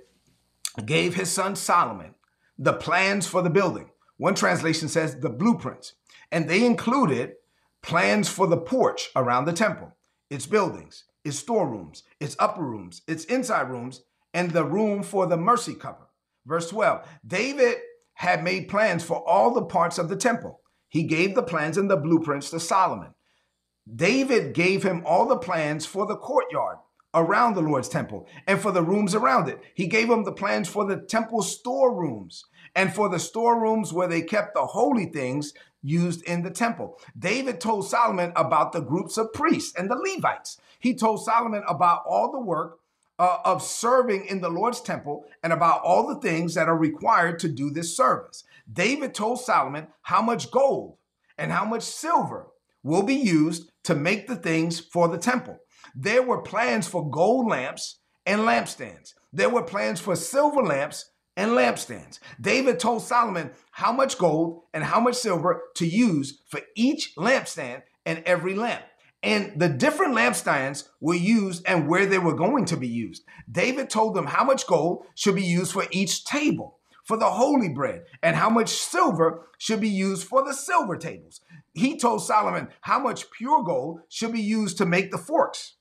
gave 0.84 1.14
his 1.14 1.30
son 1.30 1.54
Solomon 1.54 2.14
the 2.58 2.72
plans 2.72 3.26
for 3.26 3.42
the 3.42 3.50
building. 3.50 3.90
One 4.16 4.34
translation 4.34 4.88
says 4.88 5.20
the 5.20 5.30
blueprints. 5.30 5.94
And 6.32 6.48
they 6.48 6.64
included 6.64 7.34
plans 7.84 8.30
for 8.30 8.46
the 8.46 8.56
porch 8.56 9.10
around 9.14 9.44
the 9.44 9.52
temple, 9.52 9.94
its 10.30 10.46
buildings, 10.46 11.04
its 11.22 11.38
storerooms, 11.38 12.02
its 12.18 12.34
upper 12.38 12.62
rooms, 12.62 13.02
its 13.06 13.24
inside 13.26 13.68
rooms, 13.68 14.02
and 14.32 14.50
the 14.50 14.64
room 14.64 15.02
for 15.02 15.26
the 15.26 15.36
mercy 15.36 15.74
cover. 15.74 16.08
Verse 16.46 16.70
12 16.70 17.06
David 17.26 17.76
had 18.14 18.42
made 18.42 18.68
plans 18.68 19.04
for 19.04 19.16
all 19.28 19.52
the 19.52 19.66
parts 19.66 19.98
of 19.98 20.08
the 20.08 20.16
temple. 20.16 20.60
He 20.88 21.02
gave 21.02 21.34
the 21.34 21.42
plans 21.42 21.76
and 21.76 21.90
the 21.90 21.96
blueprints 21.96 22.50
to 22.50 22.60
Solomon. 22.60 23.14
David 23.94 24.54
gave 24.54 24.82
him 24.82 25.02
all 25.04 25.26
the 25.26 25.36
plans 25.36 25.84
for 25.84 26.06
the 26.06 26.16
courtyard 26.16 26.78
around 27.12 27.54
the 27.54 27.60
Lord's 27.60 27.88
temple 27.88 28.26
and 28.46 28.60
for 28.60 28.72
the 28.72 28.82
rooms 28.82 29.14
around 29.14 29.48
it. 29.48 29.60
He 29.74 29.88
gave 29.88 30.08
him 30.08 30.24
the 30.24 30.32
plans 30.32 30.68
for 30.68 30.86
the 30.86 30.96
temple 30.96 31.42
storerooms 31.42 32.44
and 32.74 32.92
for 32.92 33.08
the 33.08 33.18
storerooms 33.18 33.92
where 33.92 34.08
they 34.08 34.22
kept 34.22 34.54
the 34.54 34.66
holy 34.66 35.06
things 35.06 35.52
used 35.82 36.22
in 36.22 36.42
the 36.42 36.50
temple. 36.50 36.98
David 37.18 37.60
told 37.60 37.86
Solomon 37.86 38.32
about 38.36 38.72
the 38.72 38.80
groups 38.80 39.16
of 39.18 39.32
priests 39.32 39.74
and 39.78 39.90
the 39.90 39.96
Levites. 39.96 40.58
He 40.80 40.94
told 40.94 41.24
Solomon 41.24 41.62
about 41.68 42.02
all 42.06 42.32
the 42.32 42.40
work 42.40 42.78
uh, 43.18 43.38
of 43.44 43.62
serving 43.62 44.26
in 44.26 44.40
the 44.40 44.48
Lord's 44.48 44.80
temple 44.80 45.24
and 45.42 45.52
about 45.52 45.82
all 45.82 46.06
the 46.06 46.20
things 46.20 46.54
that 46.54 46.68
are 46.68 46.76
required 46.76 47.38
to 47.40 47.48
do 47.48 47.70
this 47.70 47.96
service. 47.96 48.44
David 48.70 49.14
told 49.14 49.40
Solomon 49.40 49.88
how 50.02 50.22
much 50.22 50.50
gold 50.50 50.96
and 51.38 51.52
how 51.52 51.64
much 51.64 51.82
silver 51.82 52.48
will 52.82 53.02
be 53.02 53.14
used 53.14 53.70
to 53.84 53.94
make 53.94 54.26
the 54.26 54.36
things 54.36 54.80
for 54.80 55.08
the 55.08 55.18
temple. 55.18 55.58
There 55.94 56.22
were 56.22 56.42
plans 56.42 56.88
for 56.88 57.08
gold 57.08 57.46
lamps 57.48 58.00
and 58.26 58.42
lampstands. 58.42 59.14
There 59.32 59.50
were 59.50 59.62
plans 59.62 60.00
for 60.00 60.16
silver 60.16 60.62
lamps 60.62 61.10
and 61.36 61.52
lampstands. 61.52 62.18
David 62.40 62.78
told 62.78 63.02
Solomon 63.02 63.50
how 63.70 63.92
much 63.92 64.18
gold 64.18 64.62
and 64.72 64.84
how 64.84 65.00
much 65.00 65.16
silver 65.16 65.62
to 65.74 65.86
use 65.86 66.40
for 66.46 66.60
each 66.74 67.14
lampstand 67.16 67.82
and 68.06 68.22
every 68.24 68.54
lamp. 68.54 68.84
And 69.22 69.58
the 69.58 69.68
different 69.68 70.14
lampstands 70.14 70.88
were 71.00 71.14
used 71.14 71.66
and 71.66 71.88
where 71.88 72.06
they 72.06 72.18
were 72.18 72.34
going 72.34 72.66
to 72.66 72.76
be 72.76 72.88
used. 72.88 73.24
David 73.50 73.88
told 73.88 74.14
them 74.14 74.26
how 74.26 74.44
much 74.44 74.66
gold 74.66 75.06
should 75.14 75.34
be 75.34 75.42
used 75.42 75.72
for 75.72 75.86
each 75.90 76.24
table 76.24 76.78
for 77.04 77.16
the 77.16 77.30
holy 77.30 77.68
bread 77.68 78.04
and 78.22 78.36
how 78.36 78.50
much 78.50 78.68
silver 78.68 79.46
should 79.58 79.80
be 79.80 79.88
used 79.88 80.26
for 80.26 80.44
the 80.44 80.52
silver 80.52 80.96
tables. 80.96 81.40
He 81.72 81.98
told 81.98 82.22
Solomon 82.22 82.68
how 82.82 82.98
much 82.98 83.30
pure 83.30 83.62
gold 83.62 84.00
should 84.08 84.32
be 84.32 84.40
used 84.40 84.78
to 84.78 84.86
make 84.86 85.10
the 85.10 85.18
forks 85.18 85.74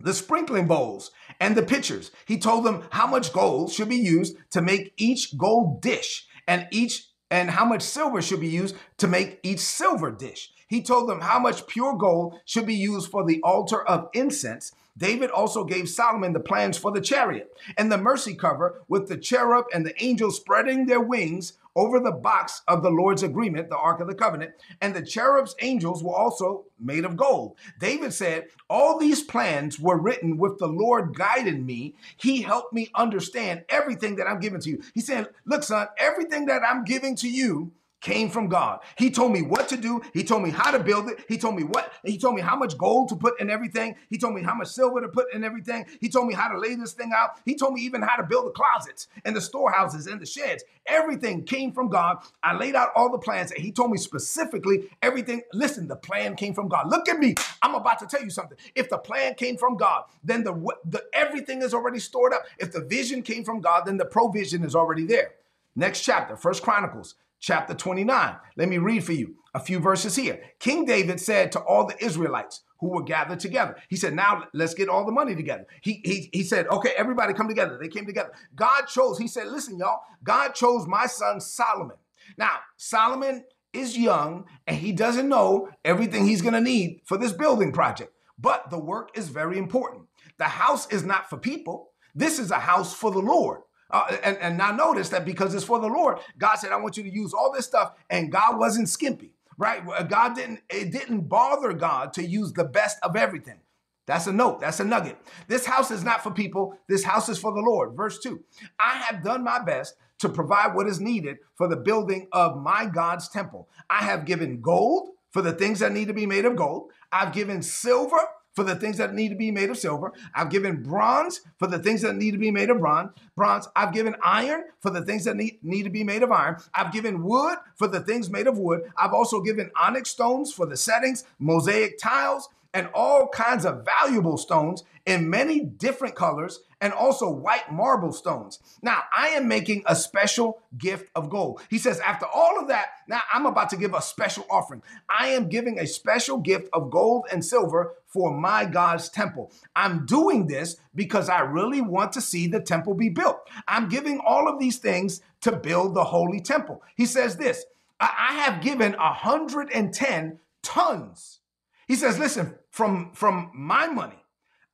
the 0.00 0.14
sprinkling 0.14 0.66
bowls 0.66 1.10
and 1.40 1.56
the 1.56 1.62
pitchers. 1.62 2.10
He 2.26 2.38
told 2.38 2.64
them 2.64 2.84
how 2.90 3.06
much 3.06 3.32
gold 3.32 3.72
should 3.72 3.88
be 3.88 3.96
used 3.96 4.36
to 4.50 4.62
make 4.62 4.92
each 4.96 5.36
gold 5.36 5.80
dish 5.80 6.26
and 6.46 6.66
each 6.70 7.08
and 7.30 7.50
how 7.50 7.64
much 7.64 7.82
silver 7.82 8.22
should 8.22 8.40
be 8.40 8.48
used 8.48 8.74
to 8.96 9.06
make 9.06 9.38
each 9.42 9.60
silver 9.60 10.10
dish. 10.10 10.50
He 10.66 10.82
told 10.82 11.08
them 11.08 11.20
how 11.20 11.38
much 11.38 11.66
pure 11.66 11.94
gold 11.94 12.40
should 12.44 12.66
be 12.66 12.74
used 12.74 13.10
for 13.10 13.24
the 13.24 13.40
altar 13.42 13.82
of 13.86 14.08
incense. 14.12 14.72
David 14.96 15.30
also 15.30 15.64
gave 15.64 15.88
Solomon 15.88 16.32
the 16.32 16.40
plans 16.40 16.76
for 16.76 16.90
the 16.90 17.00
chariot 17.00 17.56
and 17.76 17.90
the 17.90 17.98
mercy 17.98 18.34
cover 18.34 18.82
with 18.88 19.08
the 19.08 19.16
cherub 19.16 19.66
and 19.72 19.86
the 19.86 20.02
angels 20.02 20.36
spreading 20.36 20.86
their 20.86 21.00
wings 21.00 21.54
over 21.76 22.00
the 22.00 22.12
box 22.12 22.62
of 22.68 22.82
the 22.82 22.90
Lord's 22.90 23.22
agreement, 23.22 23.68
the 23.68 23.76
Ark 23.76 24.00
of 24.00 24.08
the 24.08 24.14
Covenant, 24.14 24.52
and 24.80 24.94
the 24.94 25.04
cherub's 25.04 25.54
angels 25.60 26.02
were 26.02 26.14
also 26.14 26.64
made 26.78 27.04
of 27.04 27.16
gold. 27.16 27.56
David 27.78 28.12
said, 28.12 28.46
All 28.68 28.98
these 28.98 29.22
plans 29.22 29.78
were 29.78 30.00
written 30.00 30.38
with 30.38 30.58
the 30.58 30.66
Lord 30.66 31.14
guiding 31.16 31.64
me. 31.64 31.94
He 32.16 32.42
helped 32.42 32.72
me 32.72 32.90
understand 32.94 33.64
everything 33.68 34.16
that 34.16 34.26
I'm 34.26 34.40
giving 34.40 34.60
to 34.60 34.70
you. 34.70 34.82
He 34.94 35.00
said, 35.00 35.28
Look, 35.44 35.62
son, 35.62 35.88
everything 35.98 36.46
that 36.46 36.62
I'm 36.62 36.84
giving 36.84 37.16
to 37.16 37.28
you 37.28 37.72
came 38.00 38.30
from 38.30 38.48
God. 38.48 38.80
He 38.96 39.10
told 39.10 39.32
me 39.32 39.42
what 39.42 39.68
to 39.68 39.76
do. 39.76 40.02
He 40.12 40.22
told 40.22 40.42
me 40.42 40.50
how 40.50 40.70
to 40.70 40.78
build 40.78 41.08
it. 41.08 41.24
He 41.28 41.36
told 41.36 41.56
me 41.56 41.64
what, 41.64 41.92
he 42.04 42.18
told 42.18 42.34
me 42.34 42.42
how 42.42 42.56
much 42.56 42.78
gold 42.78 43.08
to 43.08 43.16
put 43.16 43.40
in 43.40 43.50
everything. 43.50 43.96
He 44.08 44.18
told 44.18 44.34
me 44.34 44.42
how 44.42 44.54
much 44.54 44.68
silver 44.68 45.00
to 45.00 45.08
put 45.08 45.32
in 45.34 45.44
everything. 45.44 45.86
He 46.00 46.08
told 46.08 46.28
me 46.28 46.34
how 46.34 46.48
to 46.48 46.58
lay 46.58 46.74
this 46.74 46.92
thing 46.92 47.12
out. 47.14 47.40
He 47.44 47.54
told 47.54 47.74
me 47.74 47.80
even 47.82 48.02
how 48.02 48.16
to 48.16 48.22
build 48.22 48.46
the 48.46 48.50
closets 48.50 49.08
and 49.24 49.34
the 49.34 49.40
storehouses 49.40 50.06
and 50.06 50.20
the 50.20 50.26
sheds. 50.26 50.64
Everything 50.86 51.44
came 51.44 51.72
from 51.72 51.88
God. 51.88 52.18
I 52.42 52.56
laid 52.56 52.74
out 52.74 52.90
all 52.94 53.10
the 53.10 53.18
plans 53.18 53.50
and 53.50 53.62
he 53.62 53.72
told 53.72 53.90
me 53.90 53.98
specifically 53.98 54.90
everything. 55.02 55.42
Listen, 55.52 55.88
the 55.88 55.96
plan 55.96 56.36
came 56.36 56.54
from 56.54 56.68
God. 56.68 56.88
Look 56.88 57.08
at 57.08 57.18
me. 57.18 57.34
I'm 57.62 57.74
about 57.74 57.98
to 58.00 58.06
tell 58.06 58.22
you 58.22 58.30
something. 58.30 58.56
If 58.74 58.88
the 58.88 58.98
plan 58.98 59.34
came 59.34 59.56
from 59.56 59.76
God, 59.76 60.04
then 60.22 60.44
the, 60.44 60.52
the 60.84 61.02
everything 61.12 61.62
is 61.62 61.74
already 61.74 61.98
stored 61.98 62.32
up. 62.32 62.44
If 62.58 62.72
the 62.72 62.80
vision 62.80 63.22
came 63.22 63.44
from 63.44 63.60
God, 63.60 63.82
then 63.86 63.96
the 63.96 64.06
provision 64.06 64.64
is 64.64 64.74
already 64.74 65.04
there. 65.04 65.32
Next 65.76 66.02
chapter, 66.02 66.36
First 66.36 66.62
Chronicles 66.62 67.14
chapter 67.40 67.74
29. 67.74 68.36
Let 68.56 68.68
me 68.68 68.78
read 68.78 69.04
for 69.04 69.12
you 69.12 69.36
a 69.54 69.60
few 69.60 69.78
verses 69.78 70.16
here. 70.16 70.40
King 70.58 70.84
David 70.84 71.20
said 71.20 71.52
to 71.52 71.60
all 71.60 71.86
the 71.86 72.02
Israelites 72.04 72.62
who 72.80 72.90
were 72.90 73.02
gathered 73.02 73.40
together, 73.40 73.76
he 73.88 73.96
said, 73.96 74.14
Now 74.14 74.44
let's 74.52 74.74
get 74.74 74.88
all 74.88 75.04
the 75.04 75.12
money 75.12 75.34
together. 75.34 75.66
He, 75.80 76.00
he, 76.04 76.30
he 76.32 76.42
said, 76.42 76.66
Okay, 76.68 76.90
everybody 76.96 77.34
come 77.34 77.48
together. 77.48 77.78
They 77.80 77.88
came 77.88 78.06
together. 78.06 78.32
God 78.54 78.82
chose, 78.86 79.18
he 79.18 79.28
said, 79.28 79.48
Listen, 79.48 79.78
y'all, 79.78 80.00
God 80.22 80.54
chose 80.54 80.86
my 80.86 81.06
son 81.06 81.40
Solomon. 81.40 81.96
Now, 82.36 82.56
Solomon 82.76 83.44
is 83.72 83.96
young 83.96 84.44
and 84.66 84.76
he 84.76 84.92
doesn't 84.92 85.28
know 85.28 85.68
everything 85.84 86.26
he's 86.26 86.42
going 86.42 86.54
to 86.54 86.60
need 86.60 87.00
for 87.04 87.18
this 87.18 87.32
building 87.32 87.72
project, 87.72 88.12
but 88.38 88.70
the 88.70 88.78
work 88.78 89.10
is 89.14 89.28
very 89.28 89.58
important. 89.58 90.04
The 90.38 90.44
house 90.44 90.90
is 90.90 91.04
not 91.04 91.28
for 91.28 91.36
people, 91.36 91.90
this 92.14 92.38
is 92.38 92.50
a 92.50 92.58
house 92.58 92.94
for 92.94 93.10
the 93.10 93.18
Lord. 93.18 93.60
Uh, 93.90 94.16
and, 94.22 94.36
and 94.38 94.58
now 94.58 94.70
notice 94.70 95.08
that 95.10 95.24
because 95.24 95.54
it's 95.54 95.64
for 95.64 95.80
the 95.80 95.86
Lord, 95.86 96.18
God 96.38 96.56
said, 96.56 96.72
I 96.72 96.76
want 96.76 96.96
you 96.96 97.02
to 97.02 97.12
use 97.12 97.32
all 97.32 97.52
this 97.52 97.66
stuff. 97.66 97.92
And 98.10 98.30
God 98.30 98.58
wasn't 98.58 98.88
skimpy, 98.88 99.32
right? 99.56 99.82
God 100.08 100.34
didn't, 100.34 100.60
it 100.68 100.92
didn't 100.92 101.28
bother 101.28 101.72
God 101.72 102.12
to 102.14 102.24
use 102.24 102.52
the 102.52 102.64
best 102.64 102.98
of 103.02 103.16
everything. 103.16 103.60
That's 104.06 104.26
a 104.26 104.32
note. 104.32 104.60
That's 104.60 104.80
a 104.80 104.84
nugget. 104.84 105.18
This 105.48 105.66
house 105.66 105.90
is 105.90 106.02
not 106.02 106.22
for 106.22 106.30
people. 106.30 106.78
This 106.88 107.04
house 107.04 107.28
is 107.28 107.38
for 107.38 107.52
the 107.52 107.60
Lord. 107.60 107.94
Verse 107.94 108.18
two, 108.18 108.42
I 108.80 108.96
have 108.96 109.22
done 109.22 109.44
my 109.44 109.62
best 109.62 109.94
to 110.20 110.28
provide 110.30 110.74
what 110.74 110.86
is 110.86 110.98
needed 110.98 111.36
for 111.56 111.68
the 111.68 111.76
building 111.76 112.26
of 112.32 112.56
my 112.56 112.86
God's 112.86 113.28
temple. 113.28 113.68
I 113.90 114.04
have 114.04 114.24
given 114.24 114.62
gold 114.62 115.10
for 115.30 115.42
the 115.42 115.52
things 115.52 115.80
that 115.80 115.92
need 115.92 116.08
to 116.08 116.14
be 116.14 116.24
made 116.26 116.46
of 116.46 116.56
gold. 116.56 116.90
I've 117.12 117.34
given 117.34 117.62
silver 117.62 118.18
for 118.58 118.64
the 118.64 118.74
things 118.74 118.96
that 118.96 119.14
need 119.14 119.28
to 119.28 119.36
be 119.36 119.52
made 119.52 119.70
of 119.70 119.78
silver. 119.78 120.12
I've 120.34 120.50
given 120.50 120.82
bronze 120.82 121.42
for 121.60 121.68
the 121.68 121.78
things 121.78 122.02
that 122.02 122.16
need 122.16 122.32
to 122.32 122.38
be 122.38 122.50
made 122.50 122.70
of 122.70 122.80
bronze. 122.80 123.10
Bronze. 123.36 123.68
I've 123.76 123.92
given 123.92 124.16
iron 124.20 124.64
for 124.80 124.90
the 124.90 125.04
things 125.04 125.26
that 125.26 125.36
need, 125.36 125.60
need 125.62 125.84
to 125.84 125.90
be 125.90 126.02
made 126.02 126.24
of 126.24 126.32
iron. 126.32 126.56
I've 126.74 126.92
given 126.92 127.22
wood 127.22 127.58
for 127.76 127.86
the 127.86 128.00
things 128.00 128.28
made 128.28 128.48
of 128.48 128.58
wood. 128.58 128.90
I've 128.96 129.12
also 129.12 129.40
given 129.42 129.70
onyx 129.80 130.10
stones 130.10 130.52
for 130.52 130.66
the 130.66 130.76
settings, 130.76 131.22
mosaic 131.38 132.00
tiles, 132.00 132.48
and 132.74 132.88
all 132.94 133.28
kinds 133.28 133.64
of 133.64 133.84
valuable 133.84 134.36
stones 134.36 134.82
in 135.06 135.30
many 135.30 135.60
different 135.60 136.16
colors 136.16 136.58
and 136.80 136.92
also 136.92 137.30
white 137.30 137.72
marble 137.72 138.12
stones. 138.12 138.58
Now, 138.82 139.02
I 139.16 139.28
am 139.28 139.48
making 139.48 139.82
a 139.86 139.96
special 139.96 140.62
gift 140.76 141.10
of 141.14 141.28
gold. 141.28 141.60
He 141.68 141.78
says, 141.78 142.00
after 142.00 142.26
all 142.26 142.58
of 142.60 142.68
that, 142.68 142.86
now 143.08 143.20
I'm 143.32 143.46
about 143.46 143.70
to 143.70 143.76
give 143.76 143.94
a 143.94 144.02
special 144.02 144.46
offering. 144.50 144.82
I 145.08 145.28
am 145.28 145.48
giving 145.48 145.78
a 145.78 145.86
special 145.86 146.38
gift 146.38 146.68
of 146.72 146.90
gold 146.90 147.26
and 147.32 147.44
silver 147.44 147.94
for 148.06 148.36
my 148.36 148.64
God's 148.64 149.08
temple. 149.08 149.52
I'm 149.74 150.06
doing 150.06 150.46
this 150.46 150.76
because 150.94 151.28
I 151.28 151.40
really 151.40 151.80
want 151.80 152.12
to 152.12 152.20
see 152.20 152.46
the 152.46 152.60
temple 152.60 152.94
be 152.94 153.08
built. 153.08 153.38
I'm 153.66 153.88
giving 153.88 154.20
all 154.20 154.48
of 154.48 154.58
these 154.58 154.78
things 154.78 155.20
to 155.42 155.52
build 155.52 155.94
the 155.94 156.04
holy 156.04 156.40
temple. 156.40 156.82
He 156.96 157.06
says 157.06 157.36
this 157.36 157.64
I 158.00 158.34
have 158.44 158.62
given 158.62 158.92
110 158.92 160.38
tons. 160.62 161.40
He 161.88 161.96
says, 161.96 162.18
listen, 162.18 162.54
from, 162.70 163.12
from 163.12 163.50
my 163.54 163.86
money, 163.86 164.22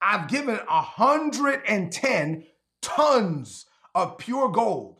I've 0.05 0.29
given 0.29 0.57
110 0.57 2.45
tons 2.83 3.67
of 3.95 4.19
pure 4.19 4.51
gold 4.51 4.99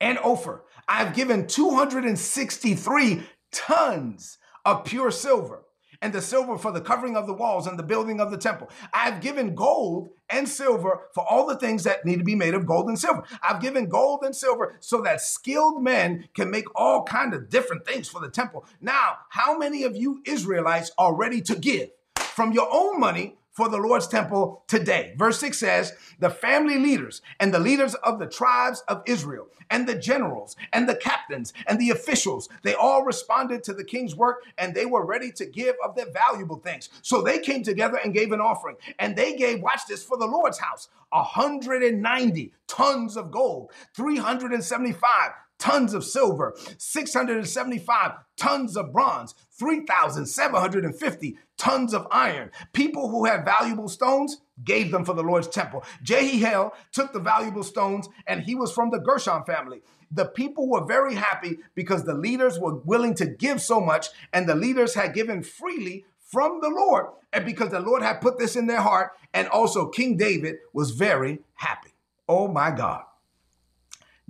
and 0.00 0.16
Ophir. 0.18 0.62
I've 0.86 1.12
given 1.14 1.48
263 1.48 3.22
tons 3.50 4.38
of 4.64 4.84
pure 4.84 5.10
silver 5.10 5.64
and 6.00 6.12
the 6.12 6.22
silver 6.22 6.56
for 6.56 6.70
the 6.70 6.80
covering 6.80 7.16
of 7.16 7.26
the 7.26 7.34
walls 7.34 7.66
and 7.66 7.76
the 7.76 7.82
building 7.82 8.20
of 8.20 8.30
the 8.30 8.36
temple. 8.36 8.70
I've 8.92 9.20
given 9.20 9.56
gold 9.56 10.10
and 10.30 10.48
silver 10.48 11.08
for 11.12 11.24
all 11.28 11.46
the 11.46 11.56
things 11.56 11.82
that 11.82 12.04
need 12.04 12.18
to 12.18 12.24
be 12.24 12.36
made 12.36 12.54
of 12.54 12.66
gold 12.66 12.88
and 12.88 12.98
silver. 12.98 13.24
I've 13.42 13.60
given 13.60 13.88
gold 13.88 14.20
and 14.22 14.36
silver 14.36 14.76
so 14.78 15.00
that 15.00 15.20
skilled 15.20 15.82
men 15.82 16.28
can 16.34 16.50
make 16.50 16.66
all 16.76 17.02
kind 17.02 17.34
of 17.34 17.48
different 17.48 17.86
things 17.86 18.08
for 18.08 18.20
the 18.20 18.30
temple. 18.30 18.66
Now, 18.80 19.18
how 19.30 19.58
many 19.58 19.82
of 19.82 19.96
you 19.96 20.22
Israelites 20.26 20.92
are 20.96 21.14
ready 21.14 21.40
to 21.42 21.56
give 21.56 21.88
from 22.16 22.52
your 22.52 22.68
own 22.70 23.00
money 23.00 23.38
for 23.54 23.68
the 23.68 23.78
Lord's 23.78 24.08
temple 24.08 24.64
today. 24.66 25.14
Verse 25.16 25.38
6 25.38 25.58
says, 25.58 25.92
The 26.18 26.28
family 26.28 26.78
leaders 26.78 27.22
and 27.40 27.54
the 27.54 27.60
leaders 27.60 27.94
of 27.94 28.18
the 28.18 28.26
tribes 28.26 28.82
of 28.88 29.02
Israel, 29.06 29.46
and 29.70 29.86
the 29.86 29.94
generals, 29.94 30.56
and 30.72 30.88
the 30.88 30.96
captains, 30.96 31.52
and 31.66 31.78
the 31.78 31.90
officials, 31.90 32.48
they 32.62 32.74
all 32.74 33.04
responded 33.04 33.62
to 33.64 33.72
the 33.72 33.84
king's 33.84 34.14
work 34.14 34.42
and 34.58 34.74
they 34.74 34.86
were 34.86 35.06
ready 35.06 35.30
to 35.32 35.46
give 35.46 35.76
of 35.84 35.94
their 35.94 36.10
valuable 36.12 36.58
things. 36.58 36.90
So 37.02 37.22
they 37.22 37.38
came 37.38 37.62
together 37.62 37.98
and 38.02 38.12
gave 38.12 38.32
an 38.32 38.40
offering. 38.40 38.76
And 38.98 39.16
they 39.16 39.36
gave, 39.36 39.62
watch 39.62 39.82
this, 39.88 40.02
for 40.02 40.18
the 40.18 40.26
Lord's 40.26 40.58
house, 40.58 40.88
190 41.10 42.52
tons 42.66 43.16
of 43.16 43.30
gold, 43.30 43.70
375 43.94 45.30
tons 45.58 45.94
of 45.94 46.04
silver, 46.04 46.54
675 46.78 48.12
tons 48.36 48.76
of 48.76 48.92
bronze, 48.92 49.34
3,750 49.58 51.38
tons 51.56 51.94
of 51.94 52.06
iron. 52.10 52.50
People 52.72 53.08
who 53.08 53.24
had 53.24 53.44
valuable 53.44 53.88
stones 53.88 54.38
gave 54.62 54.90
them 54.90 55.04
for 55.04 55.14
the 55.14 55.22
Lord's 55.22 55.48
temple. 55.48 55.84
Jehiel 56.02 56.74
took 56.92 57.12
the 57.12 57.20
valuable 57.20 57.62
stones 57.62 58.08
and 58.26 58.42
he 58.42 58.54
was 58.54 58.72
from 58.72 58.90
the 58.90 58.98
Gershon 58.98 59.44
family. 59.44 59.82
The 60.10 60.26
people 60.26 60.68
were 60.68 60.84
very 60.84 61.14
happy 61.14 61.58
because 61.74 62.04
the 62.04 62.14
leaders 62.14 62.58
were 62.58 62.76
willing 62.76 63.14
to 63.14 63.26
give 63.26 63.60
so 63.60 63.80
much 63.80 64.08
and 64.32 64.48
the 64.48 64.54
leaders 64.54 64.94
had 64.94 65.14
given 65.14 65.42
freely 65.42 66.04
from 66.18 66.60
the 66.60 66.68
Lord 66.68 67.06
and 67.32 67.44
because 67.44 67.70
the 67.70 67.80
Lord 67.80 68.02
had 68.02 68.20
put 68.20 68.38
this 68.38 68.56
in 68.56 68.66
their 68.66 68.80
heart 68.80 69.12
and 69.32 69.48
also 69.48 69.88
King 69.88 70.16
David 70.16 70.56
was 70.72 70.90
very 70.92 71.40
happy. 71.54 71.90
Oh 72.28 72.48
my 72.48 72.70
God. 72.70 73.02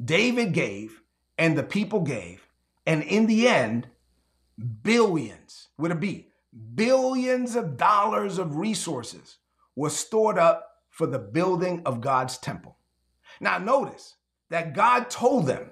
David 0.02 0.52
gave 0.52 1.00
and 1.38 1.56
the 1.56 1.62
people 1.62 2.00
gave 2.00 2.48
and 2.86 3.02
in 3.02 3.26
the 3.26 3.48
end 3.48 3.88
billions 4.82 5.68
would 5.78 5.90
with 5.90 5.98
a 5.98 6.00
B 6.00 6.28
billions 6.74 7.56
of 7.56 7.76
dollars 7.76 8.38
of 8.38 8.56
resources 8.56 9.38
were 9.74 9.90
stored 9.90 10.38
up 10.38 10.70
for 10.90 11.06
the 11.06 11.18
building 11.18 11.82
of 11.84 12.00
God's 12.00 12.38
temple. 12.38 12.76
Now, 13.40 13.58
notice 13.58 14.14
that 14.50 14.74
God 14.74 15.10
told 15.10 15.46
them 15.46 15.70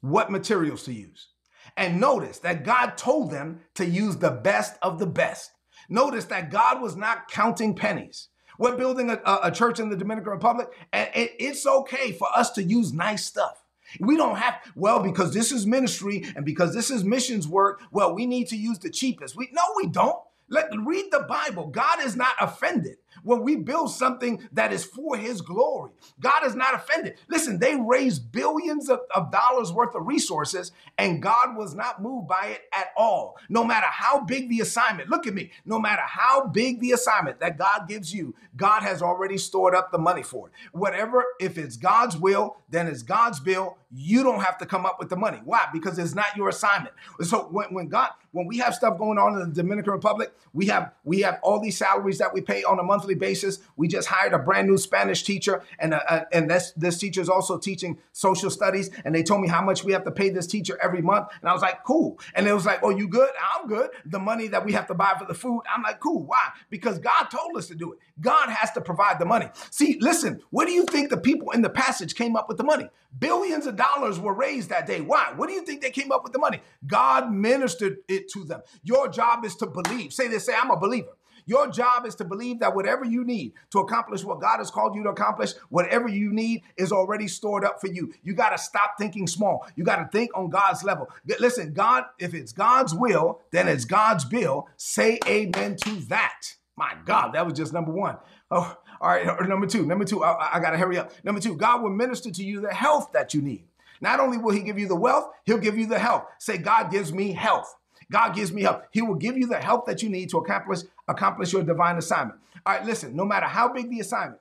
what 0.00 0.30
materials 0.30 0.84
to 0.84 0.92
use. 0.92 1.28
And 1.76 2.00
notice 2.00 2.38
that 2.38 2.64
God 2.64 2.96
told 2.96 3.30
them 3.30 3.60
to 3.74 3.84
use 3.84 4.16
the 4.16 4.30
best 4.30 4.76
of 4.82 4.98
the 4.98 5.06
best. 5.06 5.50
Notice 5.88 6.26
that 6.26 6.50
God 6.50 6.80
was 6.80 6.96
not 6.96 7.28
counting 7.28 7.74
pennies. 7.74 8.28
We're 8.58 8.76
building 8.76 9.10
a, 9.10 9.20
a 9.42 9.50
church 9.50 9.80
in 9.80 9.90
the 9.90 9.96
Dominican 9.96 10.30
Republic, 10.30 10.68
and 10.92 11.10
it's 11.12 11.66
okay 11.66 12.12
for 12.12 12.28
us 12.34 12.52
to 12.52 12.62
use 12.62 12.92
nice 12.92 13.24
stuff. 13.24 13.62
We 14.00 14.16
don't 14.16 14.36
have, 14.36 14.54
well, 14.74 15.00
because 15.02 15.32
this 15.32 15.52
is 15.52 15.66
ministry 15.66 16.24
and 16.34 16.44
because 16.44 16.74
this 16.74 16.90
is 16.90 17.04
missions 17.04 17.46
work, 17.46 17.80
well, 17.90 18.14
we 18.14 18.26
need 18.26 18.48
to 18.48 18.56
use 18.56 18.78
the 18.78 18.90
cheapest. 18.90 19.36
We 19.36 19.48
no, 19.52 19.62
we 19.76 19.86
don't. 19.86 20.16
Let 20.48 20.68
read 20.84 21.06
the 21.10 21.26
Bible. 21.28 21.66
God 21.68 22.00
is 22.04 22.16
not 22.16 22.34
offended 22.40 22.96
when 23.22 23.42
we 23.42 23.56
build 23.56 23.90
something 23.90 24.48
that 24.52 24.72
is 24.72 24.84
for 24.84 25.16
his 25.16 25.40
glory. 25.40 25.92
God 26.20 26.44
is 26.44 26.54
not 26.54 26.74
offended. 26.74 27.14
Listen, 27.28 27.58
they 27.58 27.76
raised 27.76 28.32
billions 28.32 28.88
of, 28.88 29.00
of, 29.14 29.30
dollars 29.30 29.72
worth 29.72 29.94
of 29.94 30.06
resources 30.06 30.72
and 30.98 31.22
God 31.22 31.56
was 31.56 31.74
not 31.74 32.02
moved 32.02 32.28
by 32.28 32.46
it 32.46 32.62
at 32.72 32.88
all. 32.96 33.36
No 33.48 33.64
matter 33.64 33.86
how 33.88 34.20
big 34.20 34.48
the 34.48 34.60
assignment, 34.60 35.10
look 35.10 35.26
at 35.26 35.34
me, 35.34 35.50
no 35.64 35.78
matter 35.78 36.02
how 36.02 36.46
big 36.46 36.80
the 36.80 36.92
assignment 36.92 37.40
that 37.40 37.58
God 37.58 37.88
gives 37.88 38.14
you, 38.14 38.34
God 38.56 38.82
has 38.82 39.02
already 39.02 39.36
stored 39.38 39.74
up 39.74 39.92
the 39.92 39.98
money 39.98 40.22
for 40.22 40.48
it. 40.48 40.54
Whatever, 40.72 41.24
if 41.40 41.58
it's 41.58 41.76
God's 41.76 42.16
will, 42.16 42.56
then 42.70 42.86
it's 42.86 43.02
God's 43.02 43.40
bill. 43.40 43.76
You 43.92 44.22
don't 44.22 44.40
have 44.40 44.58
to 44.58 44.66
come 44.66 44.86
up 44.86 44.98
with 44.98 45.08
the 45.08 45.16
money. 45.16 45.40
Why? 45.44 45.66
Because 45.72 45.98
it's 45.98 46.14
not 46.14 46.36
your 46.36 46.48
assignment. 46.48 46.94
So 47.22 47.48
when, 47.50 47.72
when 47.74 47.88
God, 47.88 48.10
when 48.32 48.46
we 48.46 48.58
have 48.58 48.74
stuff 48.74 48.98
going 48.98 49.18
on 49.18 49.40
in 49.40 49.48
the 49.48 49.54
Dominican 49.54 49.92
Republic, 49.92 50.32
we 50.52 50.66
have 50.66 50.92
we 51.04 51.20
have 51.20 51.38
all 51.42 51.60
these 51.60 51.76
salaries 51.76 52.18
that 52.18 52.32
we 52.32 52.40
pay 52.40 52.64
on 52.64 52.78
a 52.78 52.82
monthly 52.82 53.05
basis. 53.14 53.58
We 53.76 53.88
just 53.88 54.08
hired 54.08 54.32
a 54.32 54.38
brand 54.38 54.68
new 54.68 54.78
Spanish 54.78 55.22
teacher, 55.22 55.62
and 55.78 55.94
uh, 55.94 56.00
uh, 56.08 56.24
and 56.32 56.50
this 56.50 56.72
this 56.76 56.98
teacher 56.98 57.20
is 57.20 57.28
also 57.28 57.58
teaching 57.58 57.98
social 58.12 58.50
studies. 58.50 58.90
And 59.04 59.14
they 59.14 59.22
told 59.22 59.40
me 59.40 59.48
how 59.48 59.62
much 59.62 59.84
we 59.84 59.92
have 59.92 60.04
to 60.04 60.10
pay 60.10 60.30
this 60.30 60.46
teacher 60.46 60.78
every 60.82 61.02
month, 61.02 61.28
and 61.40 61.48
I 61.48 61.52
was 61.52 61.62
like, 61.62 61.84
cool. 61.84 62.18
And 62.34 62.46
it 62.46 62.52
was 62.52 62.66
like, 62.66 62.80
oh, 62.82 62.90
you 62.90 63.08
good? 63.08 63.30
I'm 63.54 63.68
good. 63.68 63.90
The 64.04 64.18
money 64.18 64.48
that 64.48 64.64
we 64.64 64.72
have 64.72 64.86
to 64.88 64.94
buy 64.94 65.14
for 65.18 65.26
the 65.26 65.34
food, 65.34 65.62
I'm 65.74 65.82
like, 65.82 66.00
cool. 66.00 66.24
Why? 66.24 66.50
Because 66.70 66.98
God 66.98 67.24
told 67.24 67.56
us 67.56 67.66
to 67.68 67.74
do 67.74 67.92
it. 67.92 67.98
God 68.20 68.48
has 68.48 68.70
to 68.72 68.80
provide 68.80 69.18
the 69.18 69.26
money. 69.26 69.48
See, 69.70 69.98
listen, 70.00 70.40
what 70.50 70.66
do 70.66 70.72
you 70.72 70.84
think 70.84 71.10
the 71.10 71.16
people 71.16 71.50
in 71.50 71.62
the 71.62 71.70
passage 71.70 72.14
came 72.14 72.36
up 72.36 72.48
with 72.48 72.56
the 72.56 72.64
money? 72.64 72.88
Billions 73.18 73.66
of 73.66 73.76
dollars 73.76 74.18
were 74.18 74.34
raised 74.34 74.70
that 74.70 74.86
day. 74.86 75.00
Why? 75.00 75.32
What 75.36 75.48
do 75.48 75.54
you 75.54 75.62
think 75.62 75.80
they 75.80 75.90
came 75.90 76.12
up 76.12 76.22
with 76.22 76.32
the 76.32 76.38
money? 76.38 76.60
God 76.86 77.32
ministered 77.32 77.98
it 78.08 78.30
to 78.32 78.44
them. 78.44 78.62
Your 78.82 79.08
job 79.08 79.44
is 79.44 79.56
to 79.56 79.66
believe. 79.66 80.12
Say 80.12 80.28
this, 80.28 80.46
say, 80.46 80.54
I'm 80.54 80.70
a 80.70 80.76
believer. 80.78 81.16
Your 81.46 81.70
job 81.70 82.04
is 82.06 82.16
to 82.16 82.24
believe 82.24 82.60
that 82.60 82.74
whatever 82.74 83.04
you 83.04 83.24
need 83.24 83.52
to 83.70 83.78
accomplish 83.78 84.24
what 84.24 84.40
God 84.40 84.58
has 84.58 84.70
called 84.70 84.96
you 84.96 85.04
to 85.04 85.10
accomplish, 85.10 85.54
whatever 85.68 86.08
you 86.08 86.32
need 86.32 86.62
is 86.76 86.92
already 86.92 87.28
stored 87.28 87.64
up 87.64 87.80
for 87.80 87.86
you. 87.86 88.12
You 88.22 88.34
got 88.34 88.50
to 88.50 88.58
stop 88.58 88.96
thinking 88.98 89.26
small. 89.26 89.66
You 89.76 89.84
got 89.84 89.96
to 89.96 90.08
think 90.10 90.30
on 90.34 90.50
God's 90.50 90.82
level. 90.82 91.08
Listen, 91.38 91.72
God, 91.72 92.04
if 92.18 92.34
it's 92.34 92.52
God's 92.52 92.94
will, 92.94 93.40
then 93.52 93.68
it's 93.68 93.84
God's 93.84 94.24
bill. 94.24 94.68
Say 94.76 95.20
amen 95.26 95.76
to 95.76 95.90
that. 96.08 96.40
My 96.76 96.94
God, 97.04 97.32
that 97.32 97.46
was 97.46 97.54
just 97.54 97.72
number 97.72 97.92
one. 97.92 98.18
Oh, 98.50 98.76
all 99.00 99.08
right. 99.08 99.48
Number 99.48 99.66
two. 99.66 99.86
Number 99.86 100.04
two. 100.04 100.22
I, 100.22 100.56
I 100.56 100.60
got 100.60 100.70
to 100.70 100.78
hurry 100.78 100.98
up. 100.98 101.12
Number 101.24 101.40
two. 101.40 101.56
God 101.56 101.82
will 101.82 101.90
minister 101.90 102.30
to 102.30 102.44
you 102.44 102.60
the 102.60 102.74
health 102.74 103.12
that 103.12 103.34
you 103.34 103.40
need. 103.40 103.64
Not 104.00 104.20
only 104.20 104.36
will 104.36 104.52
He 104.52 104.62
give 104.62 104.78
you 104.78 104.88
the 104.88 104.96
wealth, 104.96 105.30
He'll 105.44 105.58
give 105.58 105.78
you 105.78 105.86
the 105.86 105.98
health. 105.98 106.24
Say, 106.38 106.58
God 106.58 106.90
gives 106.90 107.12
me 107.12 107.32
health. 107.32 107.74
God 108.10 108.34
gives 108.34 108.52
me 108.52 108.62
help. 108.62 108.84
He 108.90 109.02
will 109.02 109.14
give 109.14 109.36
you 109.36 109.46
the 109.46 109.58
help 109.58 109.86
that 109.86 110.02
you 110.02 110.08
need 110.08 110.30
to 110.30 110.38
accomplish 110.38 110.80
accomplish 111.08 111.52
your 111.52 111.62
divine 111.62 111.96
assignment. 111.96 112.38
All 112.64 112.74
right. 112.74 112.84
Listen. 112.84 113.16
No 113.16 113.24
matter 113.24 113.46
how 113.46 113.72
big 113.72 113.90
the 113.90 114.00
assignment, 114.00 114.40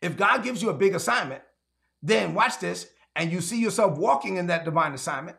if 0.00 0.16
God 0.16 0.42
gives 0.42 0.62
you 0.62 0.70
a 0.70 0.74
big 0.74 0.94
assignment, 0.94 1.42
then 2.02 2.34
watch 2.34 2.58
this, 2.58 2.88
and 3.16 3.32
you 3.32 3.40
see 3.40 3.60
yourself 3.60 3.98
walking 3.98 4.36
in 4.36 4.46
that 4.48 4.64
divine 4.64 4.92
assignment, 4.92 5.36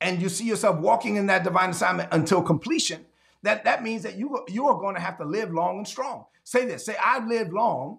and 0.00 0.20
you 0.20 0.28
see 0.28 0.44
yourself 0.44 0.78
walking 0.78 1.16
in 1.16 1.26
that 1.26 1.44
divine 1.44 1.70
assignment 1.70 2.08
until 2.12 2.42
completion 2.42 3.06
that, 3.42 3.64
that 3.64 3.82
means 3.82 4.02
that 4.04 4.16
you, 4.16 4.44
you 4.48 4.66
are 4.66 4.78
going 4.78 4.94
to 4.94 5.00
have 5.00 5.18
to 5.18 5.24
live 5.24 5.52
long 5.52 5.78
and 5.78 5.88
strong. 5.88 6.26
Say 6.44 6.64
this, 6.64 6.84
say, 6.84 6.96
I 7.00 7.24
live 7.24 7.52
long 7.52 7.98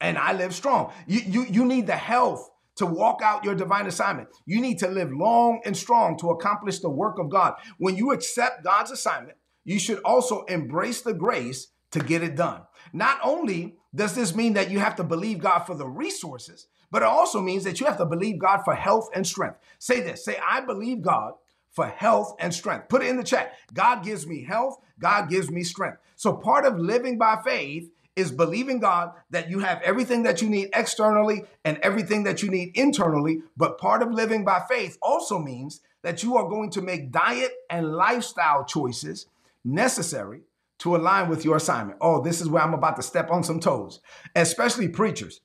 and 0.00 0.18
I 0.18 0.32
live 0.32 0.54
strong. 0.54 0.92
You, 1.06 1.20
you, 1.20 1.44
you 1.44 1.64
need 1.64 1.86
the 1.86 1.96
health 1.96 2.50
to 2.78 2.86
walk 2.86 3.20
out 3.22 3.44
your 3.44 3.54
divine 3.54 3.86
assignment. 3.86 4.28
You 4.46 4.60
need 4.60 4.78
to 4.78 4.88
live 4.88 5.12
long 5.12 5.60
and 5.64 5.76
strong 5.76 6.18
to 6.18 6.30
accomplish 6.30 6.78
the 6.78 6.90
work 6.90 7.18
of 7.18 7.30
God. 7.30 7.54
When 7.78 7.96
you 7.96 8.12
accept 8.12 8.64
God's 8.64 8.90
assignment, 8.90 9.36
you 9.64 9.78
should 9.78 10.00
also 10.04 10.44
embrace 10.44 11.02
the 11.02 11.12
grace 11.12 11.68
to 11.90 12.00
get 12.00 12.22
it 12.22 12.36
done. 12.36 12.62
Not 12.92 13.18
only 13.22 13.76
does 13.94 14.14
this 14.14 14.34
mean 14.34 14.54
that 14.54 14.70
you 14.70 14.78
have 14.78 14.96
to 14.96 15.04
believe 15.04 15.40
God 15.40 15.60
for 15.60 15.74
the 15.74 15.86
resources, 15.86 16.68
but 16.90 17.02
it 17.02 17.08
also 17.08 17.40
means 17.40 17.64
that 17.64 17.80
you 17.80 17.86
have 17.86 17.98
to 17.98 18.06
believe 18.06 18.38
God 18.38 18.62
for 18.64 18.74
health 18.74 19.10
and 19.14 19.26
strength. 19.26 19.58
Say 19.78 20.00
this 20.00 20.24
say, 20.24 20.38
I 20.46 20.60
believe 20.60 21.02
God 21.02 21.34
for 21.70 21.86
health 21.86 22.34
and 22.38 22.54
strength. 22.54 22.88
Put 22.88 23.02
it 23.02 23.08
in 23.08 23.16
the 23.16 23.24
chat. 23.24 23.54
God 23.74 24.02
gives 24.02 24.26
me 24.26 24.44
health, 24.44 24.78
God 24.98 25.28
gives 25.28 25.50
me 25.50 25.62
strength. 25.62 25.98
So 26.16 26.32
part 26.32 26.64
of 26.64 26.78
living 26.78 27.18
by 27.18 27.38
faith 27.44 27.90
is 28.18 28.32
believing 28.32 28.80
God 28.80 29.12
that 29.30 29.48
you 29.48 29.60
have 29.60 29.80
everything 29.82 30.24
that 30.24 30.42
you 30.42 30.50
need 30.50 30.70
externally 30.74 31.44
and 31.64 31.78
everything 31.78 32.24
that 32.24 32.42
you 32.42 32.50
need 32.50 32.76
internally. 32.76 33.42
But 33.56 33.78
part 33.78 34.02
of 34.02 34.10
living 34.10 34.44
by 34.44 34.62
faith 34.68 34.98
also 35.00 35.38
means 35.38 35.80
that 36.02 36.22
you 36.22 36.36
are 36.36 36.48
going 36.48 36.70
to 36.70 36.82
make 36.82 37.12
diet 37.12 37.52
and 37.70 37.94
lifestyle 37.94 38.64
choices 38.64 39.26
necessary 39.64 40.42
to 40.80 40.96
align 40.96 41.28
with 41.28 41.44
your 41.44 41.56
assignment. 41.56 41.98
Oh, 42.00 42.22
this 42.22 42.40
is 42.40 42.48
where 42.48 42.62
I'm 42.62 42.74
about 42.74 42.96
to 42.96 43.02
step 43.02 43.30
on 43.30 43.42
some 43.42 43.60
toes, 43.60 44.00
especially 44.34 44.88
preachers. 44.88 45.40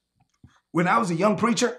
When 0.72 0.88
I 0.88 0.98
was 0.98 1.12
a 1.12 1.16
young 1.16 1.38
preacher 1.38 1.78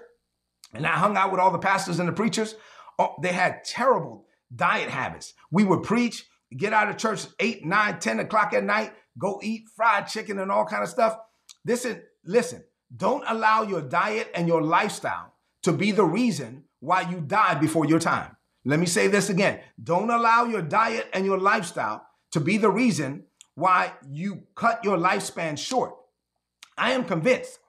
and 0.73 0.85
I 0.85 0.91
hung 0.91 1.17
out 1.17 1.31
with 1.31 1.39
all 1.39 1.51
the 1.51 1.59
pastors 1.59 1.99
and 1.99 2.07
the 2.07 2.13
preachers, 2.13 2.55
oh, 2.97 3.15
they 3.21 3.33
had 3.33 3.63
terrible 3.63 4.25
diet 4.53 4.89
habits. 4.89 5.33
We 5.51 5.63
would 5.63 5.83
preach, 5.83 6.25
get 6.55 6.73
out 6.73 6.89
of 6.89 6.97
church 6.97 7.25
8, 7.39 7.65
9, 7.65 7.99
10 7.99 8.19
o'clock 8.19 8.53
at 8.53 8.63
night, 8.63 8.93
go 9.17 9.39
eat 9.43 9.69
fried 9.75 10.07
chicken 10.07 10.39
and 10.39 10.51
all 10.51 10.65
kind 10.65 10.83
of 10.83 10.89
stuff. 10.89 11.17
Listen, 11.65 12.01
listen, 12.23 12.63
don't 12.95 13.23
allow 13.27 13.63
your 13.63 13.81
diet 13.81 14.29
and 14.35 14.47
your 14.47 14.61
lifestyle 14.61 15.33
to 15.63 15.71
be 15.71 15.91
the 15.91 16.05
reason 16.05 16.63
why 16.79 17.09
you 17.09 17.21
die 17.21 17.55
before 17.55 17.85
your 17.85 17.99
time. 17.99 18.35
Let 18.63 18.79
me 18.79 18.85
say 18.85 19.07
this 19.07 19.29
again. 19.29 19.59
Don't 19.81 20.09
allow 20.09 20.45
your 20.45 20.61
diet 20.61 21.07
and 21.13 21.25
your 21.25 21.39
lifestyle 21.39 22.05
to 22.31 22.39
be 22.39 22.57
the 22.57 22.69
reason 22.69 23.23
why 23.53 23.93
you 24.09 24.43
cut 24.55 24.83
your 24.83 24.97
lifespan 24.97 25.57
short. 25.57 25.95
I 26.77 26.91
am 26.91 27.05
convinced 27.05 27.59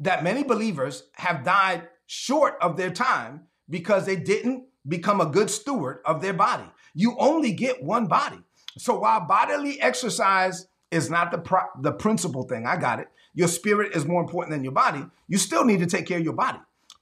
that 0.00 0.24
many 0.24 0.42
believers 0.42 1.04
have 1.14 1.44
died 1.44 1.88
short 2.06 2.56
of 2.60 2.76
their 2.76 2.90
time 2.90 3.42
because 3.70 4.04
they 4.04 4.16
didn't 4.16 4.64
become 4.86 5.20
a 5.20 5.26
good 5.26 5.48
steward 5.48 6.00
of 6.04 6.20
their 6.20 6.34
body. 6.34 6.68
You 6.94 7.16
only 7.18 7.52
get 7.52 7.82
one 7.82 8.06
body. 8.06 8.40
So 8.78 8.98
while 8.98 9.26
bodily 9.26 9.80
exercise 9.80 10.66
is 10.92 11.10
not 11.10 11.30
the 11.30 11.38
pro- 11.38 11.70
the 11.80 11.92
principal 11.92 12.44
thing, 12.44 12.66
I 12.66 12.76
got 12.76 13.00
it. 13.00 13.08
Your 13.34 13.48
spirit 13.48 13.96
is 13.96 14.04
more 14.04 14.20
important 14.20 14.52
than 14.52 14.62
your 14.62 14.72
body. 14.72 15.04
You 15.26 15.38
still 15.38 15.64
need 15.64 15.80
to 15.80 15.86
take 15.86 16.06
care 16.06 16.18
of 16.18 16.24
your 16.24 16.34
body. 16.34 16.58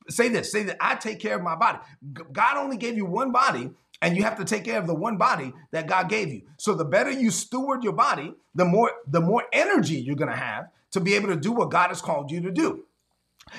Say 0.08 0.28
this, 0.28 0.50
say 0.50 0.62
that 0.64 0.76
I 0.80 0.94
take 0.94 1.20
care 1.20 1.36
of 1.36 1.42
my 1.42 1.56
body. 1.56 1.78
God 2.32 2.56
only 2.56 2.76
gave 2.76 2.96
you 2.96 3.04
one 3.04 3.32
body 3.32 3.70
and 4.00 4.16
you 4.16 4.22
have 4.22 4.38
to 4.38 4.44
take 4.44 4.64
care 4.64 4.78
of 4.78 4.86
the 4.86 4.94
one 4.94 5.18
body 5.18 5.52
that 5.72 5.86
God 5.86 6.08
gave 6.08 6.32
you. 6.32 6.42
So 6.56 6.74
the 6.74 6.84
better 6.84 7.10
you 7.10 7.30
steward 7.30 7.84
your 7.84 7.92
body, 7.92 8.34
the 8.54 8.64
more 8.64 8.92
the 9.06 9.20
more 9.20 9.44
energy 9.52 9.96
you're 9.96 10.16
going 10.16 10.30
to 10.30 10.36
have 10.36 10.68
to 10.92 11.00
be 11.00 11.14
able 11.14 11.28
to 11.28 11.36
do 11.36 11.52
what 11.52 11.70
God 11.70 11.88
has 11.88 12.00
called 12.00 12.30
you 12.30 12.40
to 12.42 12.50
do. 12.50 12.84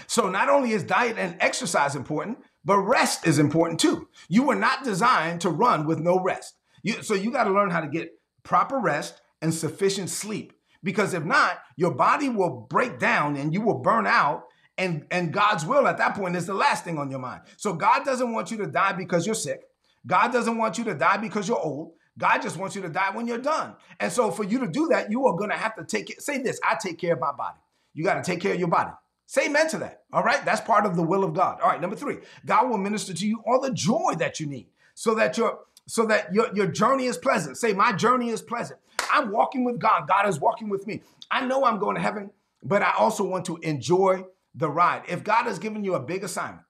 So 0.08 0.30
not 0.30 0.50
only 0.50 0.72
is 0.72 0.84
diet 0.84 1.18
and 1.18 1.36
exercise 1.40 1.96
important, 1.96 2.40
but 2.64 2.78
rest 2.78 3.28
is 3.28 3.40
important 3.40 3.80
too. 3.80 4.08
You 4.30 4.44
were 4.44 4.56
not 4.56 4.84
designed 4.84 5.42
to 5.42 5.50
run 5.50 5.86
with 5.86 6.00
no 6.00 6.20
rest. 6.20 6.56
You, 6.84 7.04
so 7.04 7.14
you 7.14 7.32
got 7.32 7.46
to 7.46 7.52
learn 7.52 7.70
how 7.70 7.82
to 7.82 7.88
get 7.88 8.18
proper 8.44 8.80
rest 8.80 9.22
and 9.42 9.54
sufficient 9.54 10.10
sleep. 10.10 10.54
Because 10.84 11.14
if 11.14 11.24
not, 11.26 11.60
your 11.78 11.94
body 11.94 12.30
will 12.30 12.68
break 12.70 13.00
down 13.00 13.36
and 13.38 13.54
you 13.54 13.62
will 13.62 13.80
burn 13.80 14.08
out 14.08 14.44
And, 14.78 15.06
and 15.12 15.34
God's 15.34 15.66
will 15.66 15.88
at 15.88 15.98
that 16.00 16.16
point 16.16 16.36
is 16.36 16.48
the 16.48 16.54
last 16.56 16.84
thing 16.84 16.98
on 16.98 17.12
your 17.12 17.20
mind. 17.20 17.44
So 17.58 17.74
God 17.74 18.06
doesn't 18.06 18.34
want 18.34 18.52
you 18.52 18.58
to 18.58 18.68
die 18.68 18.94
because 18.94 19.26
you're 19.26 19.36
sick. 19.36 19.62
God 20.08 20.34
doesn't 20.34 20.58
want 20.58 20.78
you 20.78 20.86
to 20.86 20.96
die 20.96 21.18
because 21.18 21.48
you're 21.48 21.60
old. 21.62 21.94
God 22.18 22.42
just 22.42 22.58
wants 22.58 22.76
you 22.76 22.82
to 22.84 22.90
die 22.90 23.12
when 23.16 23.28
you're 23.28 23.38
done. 23.38 23.76
And 24.00 24.12
so 24.12 24.32
for 24.32 24.44
you 24.44 24.60
to 24.60 24.68
do 24.68 24.88
that, 24.92 25.12
you 25.12 25.28
are 25.28 25.38
going 25.38 25.52
to 25.52 25.58
have 25.58 25.76
to 25.76 25.86
take 25.86 26.10
it. 26.10 26.22
Say 26.22 26.42
this 26.42 26.60
I 26.64 26.78
take 26.82 27.00
care 27.00 27.14
of 27.14 27.20
my 27.20 27.32
body. 27.32 27.60
You 27.94 28.04
got 28.04 28.16
to 28.16 28.24
take 28.24 28.42
care 28.42 28.54
of 28.54 28.60
your 28.60 28.70
body. 28.70 28.92
Say 29.28 29.48
amen 29.48 29.70
to 29.70 29.78
that. 29.80 30.04
All 30.14 30.24
right. 30.24 30.44
That's 30.46 30.62
part 30.62 30.86
of 30.86 30.96
the 30.96 31.04
will 31.04 31.24
of 31.24 31.34
God. 31.34 31.62
All 31.62 31.70
right. 31.70 31.82
Number 31.82 31.96
three, 31.96 32.18
God 32.46 32.70
will 32.70 32.78
minister 32.78 33.14
to 33.14 33.28
you 33.28 33.44
all 33.48 33.62
the 33.62 33.74
joy 33.74 34.16
that 34.18 34.40
you 34.40 34.48
need 34.48 34.68
so 34.96 35.16
that 35.16 35.38
your 35.38 35.60
so 35.88 36.06
that 36.06 36.34
your, 36.34 36.50
your 36.56 36.68
journey 36.68 37.06
is 37.06 37.18
pleasant. 37.18 37.58
Say, 37.58 37.74
my 37.74 37.94
journey 37.94 38.30
is 38.30 38.42
pleasant. 38.42 38.80
I'm 39.12 39.32
walking 39.32 39.64
with 39.64 39.80
God. 39.80 40.08
God 40.08 40.28
is 40.28 40.40
walking 40.40 40.70
with 40.70 40.88
me. 40.88 41.02
I 41.30 41.46
know 41.46 41.66
I'm 41.66 41.80
going 41.80 41.96
to 41.96 42.02
heaven, 42.02 42.32
but 42.64 42.82
I 42.82 42.94
also 42.98 43.24
want 43.24 43.46
to 43.46 43.58
enjoy 43.58 44.26
the 44.56 44.70
ride. 44.70 45.04
If 45.08 45.24
God 45.24 45.46
has 45.46 45.60
given 45.60 45.84
you 45.84 45.96
a 45.96 46.00
big 46.00 46.24
assignment, 46.24 46.66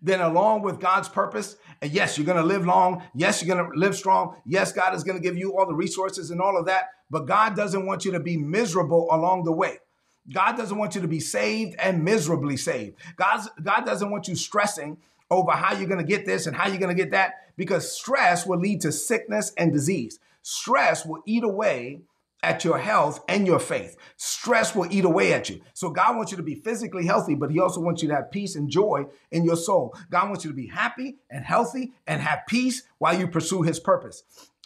then 0.00 0.20
along 0.20 0.62
with 0.62 0.78
God's 0.78 1.08
purpose, 1.08 1.56
and 1.82 1.90
yes, 1.90 2.16
you're 2.16 2.26
going 2.26 2.38
to 2.38 2.44
live 2.44 2.64
long. 2.64 3.02
Yes, 3.14 3.42
you're 3.42 3.54
going 3.54 3.70
to 3.70 3.78
live 3.78 3.96
strong. 3.96 4.36
Yes, 4.46 4.72
God 4.72 4.94
is 4.94 5.02
going 5.02 5.18
to 5.18 5.22
give 5.22 5.36
you 5.36 5.56
all 5.56 5.66
the 5.66 5.74
resources 5.74 6.30
and 6.30 6.40
all 6.40 6.56
of 6.56 6.66
that. 6.66 6.90
But 7.10 7.26
God 7.26 7.56
doesn't 7.56 7.86
want 7.86 8.04
you 8.04 8.12
to 8.12 8.20
be 8.20 8.36
miserable 8.36 9.08
along 9.10 9.44
the 9.44 9.52
way. 9.52 9.78
God 10.32 10.56
doesn't 10.56 10.76
want 10.76 10.94
you 10.94 11.00
to 11.00 11.08
be 11.08 11.20
saved 11.20 11.74
and 11.78 12.04
miserably 12.04 12.56
saved. 12.56 12.96
God's, 13.16 13.48
God 13.62 13.86
doesn't 13.86 14.10
want 14.10 14.28
you 14.28 14.36
stressing 14.36 14.98
over 15.30 15.52
how 15.52 15.74
you're 15.74 15.88
going 15.88 16.04
to 16.04 16.06
get 16.06 16.26
this 16.26 16.46
and 16.46 16.54
how 16.54 16.68
you're 16.68 16.78
going 16.78 16.94
to 16.94 17.02
get 17.02 17.12
that 17.12 17.34
because 17.56 17.90
stress 17.90 18.46
will 18.46 18.58
lead 18.58 18.82
to 18.82 18.92
sickness 18.92 19.52
and 19.56 19.72
disease. 19.72 20.18
Stress 20.42 21.04
will 21.04 21.22
eat 21.26 21.44
away 21.44 22.00
at 22.42 22.64
your 22.64 22.78
health 22.78 23.20
and 23.28 23.46
your 23.46 23.58
faith. 23.58 23.96
Stress 24.16 24.74
will 24.74 24.86
eat 24.90 25.04
away 25.04 25.32
at 25.32 25.50
you. 25.50 25.60
So 25.74 25.90
God 25.90 26.16
wants 26.16 26.30
you 26.30 26.36
to 26.36 26.42
be 26.42 26.54
physically 26.54 27.04
healthy, 27.04 27.34
but 27.34 27.50
he 27.50 27.58
also 27.58 27.80
wants 27.80 28.02
you 28.02 28.08
to 28.08 28.14
have 28.14 28.30
peace 28.30 28.54
and 28.54 28.70
joy 28.70 29.06
in 29.30 29.44
your 29.44 29.56
soul. 29.56 29.94
God 30.10 30.28
wants 30.28 30.44
you 30.44 30.50
to 30.50 30.56
be 30.56 30.68
happy 30.68 31.16
and 31.30 31.44
healthy 31.44 31.92
and 32.06 32.22
have 32.22 32.46
peace 32.46 32.84
while 32.98 33.18
you 33.18 33.26
pursue 33.26 33.62
his 33.62 33.80
purpose. 33.80 34.22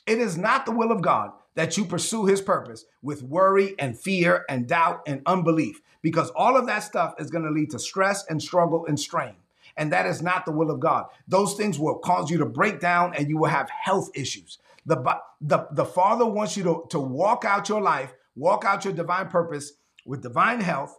It 0.07 0.19
is 0.19 0.37
not 0.37 0.67
the 0.67 0.73
will 0.73 0.93
of 0.93 1.01
God 1.01 1.33
that 1.55 1.77
you 1.77 1.85
pursue 1.85 2.27
his 2.27 2.41
purpose 2.41 2.85
with 3.03 3.23
worry 3.23 3.75
and 3.79 3.99
fear 3.99 4.45
and 4.49 4.67
doubt 4.67 5.03
and 5.07 5.23
unbelief, 5.27 5.81
because 6.03 6.31
all 6.31 6.57
of 6.57 6.67
that 6.67 6.81
stuff 6.81 7.15
is 7.19 7.31
going 7.31 7.45
to 7.45 7.51
lead 7.51 7.71
to 7.71 7.79
stress 7.79 8.25
and 8.29 8.43
struggle 8.43 8.85
and 8.87 8.99
strain. 8.99 9.35
And 9.77 9.93
that 9.93 10.07
is 10.07 10.21
not 10.21 10.45
the 10.45 10.53
will 10.53 10.71
of 10.71 10.81
God. 10.81 11.07
Those 11.29 11.55
things 11.55 11.79
will 11.79 11.99
cause 11.99 12.31
you 12.31 12.39
to 12.39 12.47
break 12.47 12.81
down 12.81 13.15
and 13.15 13.29
you 13.29 13.39
will 13.39 13.49
have 13.49 13.71
health 13.71 14.11
issues. 14.15 14.59
The, 14.85 15.19
the, 15.41 15.69
the 15.73 15.85
Father 15.85 16.27
wants 16.27 16.57
you 16.57 16.65
to, 16.65 16.85
to 16.91 16.99
walk 16.99 17.45
out 17.45 17.69
your 17.69 17.81
life, 17.81 18.13
walk 18.35 18.65
out 18.65 18.85
your 18.85 18.95
divine 18.95 19.29
purpose 19.29 19.73
with 20.05 20.23
divine 20.23 20.61
health, 20.61 20.99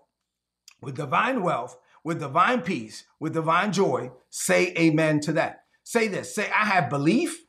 with 0.82 0.96
divine 0.96 1.44
wealth, 1.44 1.78
with 2.04 2.20
divine 2.20 2.62
peace, 2.62 3.06
with 3.20 3.34
divine 3.34 3.72
joy. 3.72 4.12
Say 4.30 4.74
amen 4.78 5.20
to 5.22 5.34
that. 5.34 5.64
Say 5.84 6.08
this 6.08 6.34
say, 6.34 6.50
I 6.50 6.66
have 6.66 6.90
belief, 6.90 7.46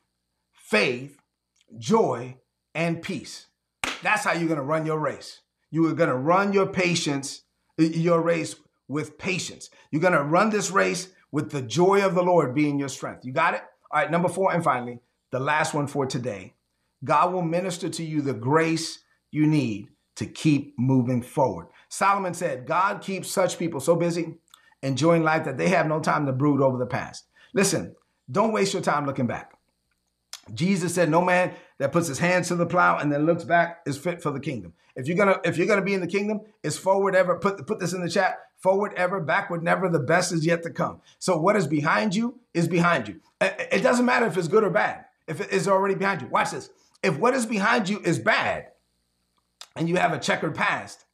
faith, 0.53 1.17
joy, 1.77 2.37
and 2.73 3.01
peace. 3.01 3.47
That's 4.03 4.23
how 4.25 4.33
you're 4.33 4.47
going 4.47 4.57
to 4.57 4.63
run 4.63 4.85
your 4.85 4.99
race. 4.99 5.41
You 5.71 5.87
are 5.87 5.93
going 5.93 6.09
to 6.09 6.15
run 6.15 6.53
your 6.53 6.67
patience, 6.67 7.43
your 7.77 8.21
race 8.21 8.55
with 8.87 9.17
patience. 9.17 9.69
You're 9.91 10.01
going 10.01 10.13
to 10.13 10.23
run 10.23 10.49
this 10.49 10.69
race 10.69 11.09
with 11.31 11.51
the 11.51 11.61
joy 11.61 12.05
of 12.05 12.15
the 12.15 12.23
Lord 12.23 12.53
being 12.53 12.77
your 12.77 12.89
strength. 12.89 13.25
You 13.25 13.33
got 13.33 13.55
it? 13.55 13.63
All 13.91 14.01
right, 14.01 14.11
number 14.11 14.29
four, 14.29 14.53
and 14.53 14.63
finally, 14.63 14.99
the 15.35 15.39
last 15.41 15.73
one 15.73 15.85
for 15.85 16.05
today. 16.05 16.53
God 17.03 17.33
will 17.33 17.41
minister 17.41 17.89
to 17.89 18.03
you 18.05 18.21
the 18.21 18.33
grace 18.33 18.99
you 19.31 19.45
need 19.45 19.89
to 20.15 20.25
keep 20.25 20.79
moving 20.79 21.21
forward. 21.21 21.67
Solomon 21.89 22.33
said, 22.33 22.65
God 22.65 23.01
keeps 23.01 23.29
such 23.29 23.59
people 23.59 23.81
so 23.81 23.97
busy 23.97 24.37
enjoying 24.81 25.23
life 25.23 25.43
that 25.43 25.57
they 25.57 25.67
have 25.67 25.87
no 25.87 25.99
time 25.99 26.25
to 26.25 26.31
brood 26.31 26.61
over 26.61 26.77
the 26.77 26.85
past. 26.85 27.25
Listen, 27.53 27.97
don't 28.31 28.53
waste 28.53 28.71
your 28.71 28.81
time 28.81 29.05
looking 29.05 29.27
back. 29.27 29.51
Jesus 30.53 30.93
said, 30.93 31.09
"No 31.09 31.21
man 31.21 31.53
that 31.79 31.91
puts 31.91 32.07
his 32.07 32.19
hands 32.19 32.47
to 32.47 32.55
the 32.55 32.67
plow 32.67 32.97
and 32.97 33.11
then 33.11 33.25
looks 33.25 33.43
back 33.43 33.81
is 33.85 33.97
fit 33.97 34.21
for 34.21 34.31
the 34.31 34.39
kingdom." 34.39 34.73
If 34.95 35.07
you're 35.07 35.17
gonna 35.17 35.39
if 35.43 35.57
you're 35.57 35.65
gonna 35.65 35.81
be 35.81 35.95
in 35.95 36.01
the 36.01 36.07
kingdom, 36.07 36.41
it's 36.63 36.77
forward 36.77 37.15
ever. 37.15 37.39
Put 37.39 37.65
put 37.65 37.79
this 37.79 37.93
in 37.93 38.01
the 38.01 38.09
chat. 38.09 38.37
Forward 38.59 38.93
ever, 38.95 39.19
backward 39.19 39.63
never. 39.63 39.89
The 39.89 39.99
best 39.99 40.31
is 40.31 40.45
yet 40.45 40.61
to 40.61 40.69
come. 40.69 41.01
So 41.17 41.35
what 41.35 41.55
is 41.55 41.65
behind 41.65 42.13
you 42.13 42.39
is 42.53 42.67
behind 42.67 43.07
you. 43.07 43.21
It 43.41 43.81
doesn't 43.81 44.05
matter 44.05 44.27
if 44.27 44.37
it's 44.37 44.47
good 44.47 44.63
or 44.63 44.69
bad 44.69 45.05
if 45.27 45.41
it 45.41 45.51
is 45.51 45.67
already 45.67 45.95
behind 45.95 46.21
you. 46.21 46.27
Watch 46.27 46.51
this. 46.51 46.69
If 47.03 47.17
what 47.17 47.33
is 47.33 47.45
behind 47.45 47.89
you 47.89 47.99
is 47.99 48.19
bad 48.19 48.67
and 49.75 49.89
you 49.89 49.95
have 49.97 50.13
a 50.13 50.19
checkered 50.19 50.55
past, 50.55 51.05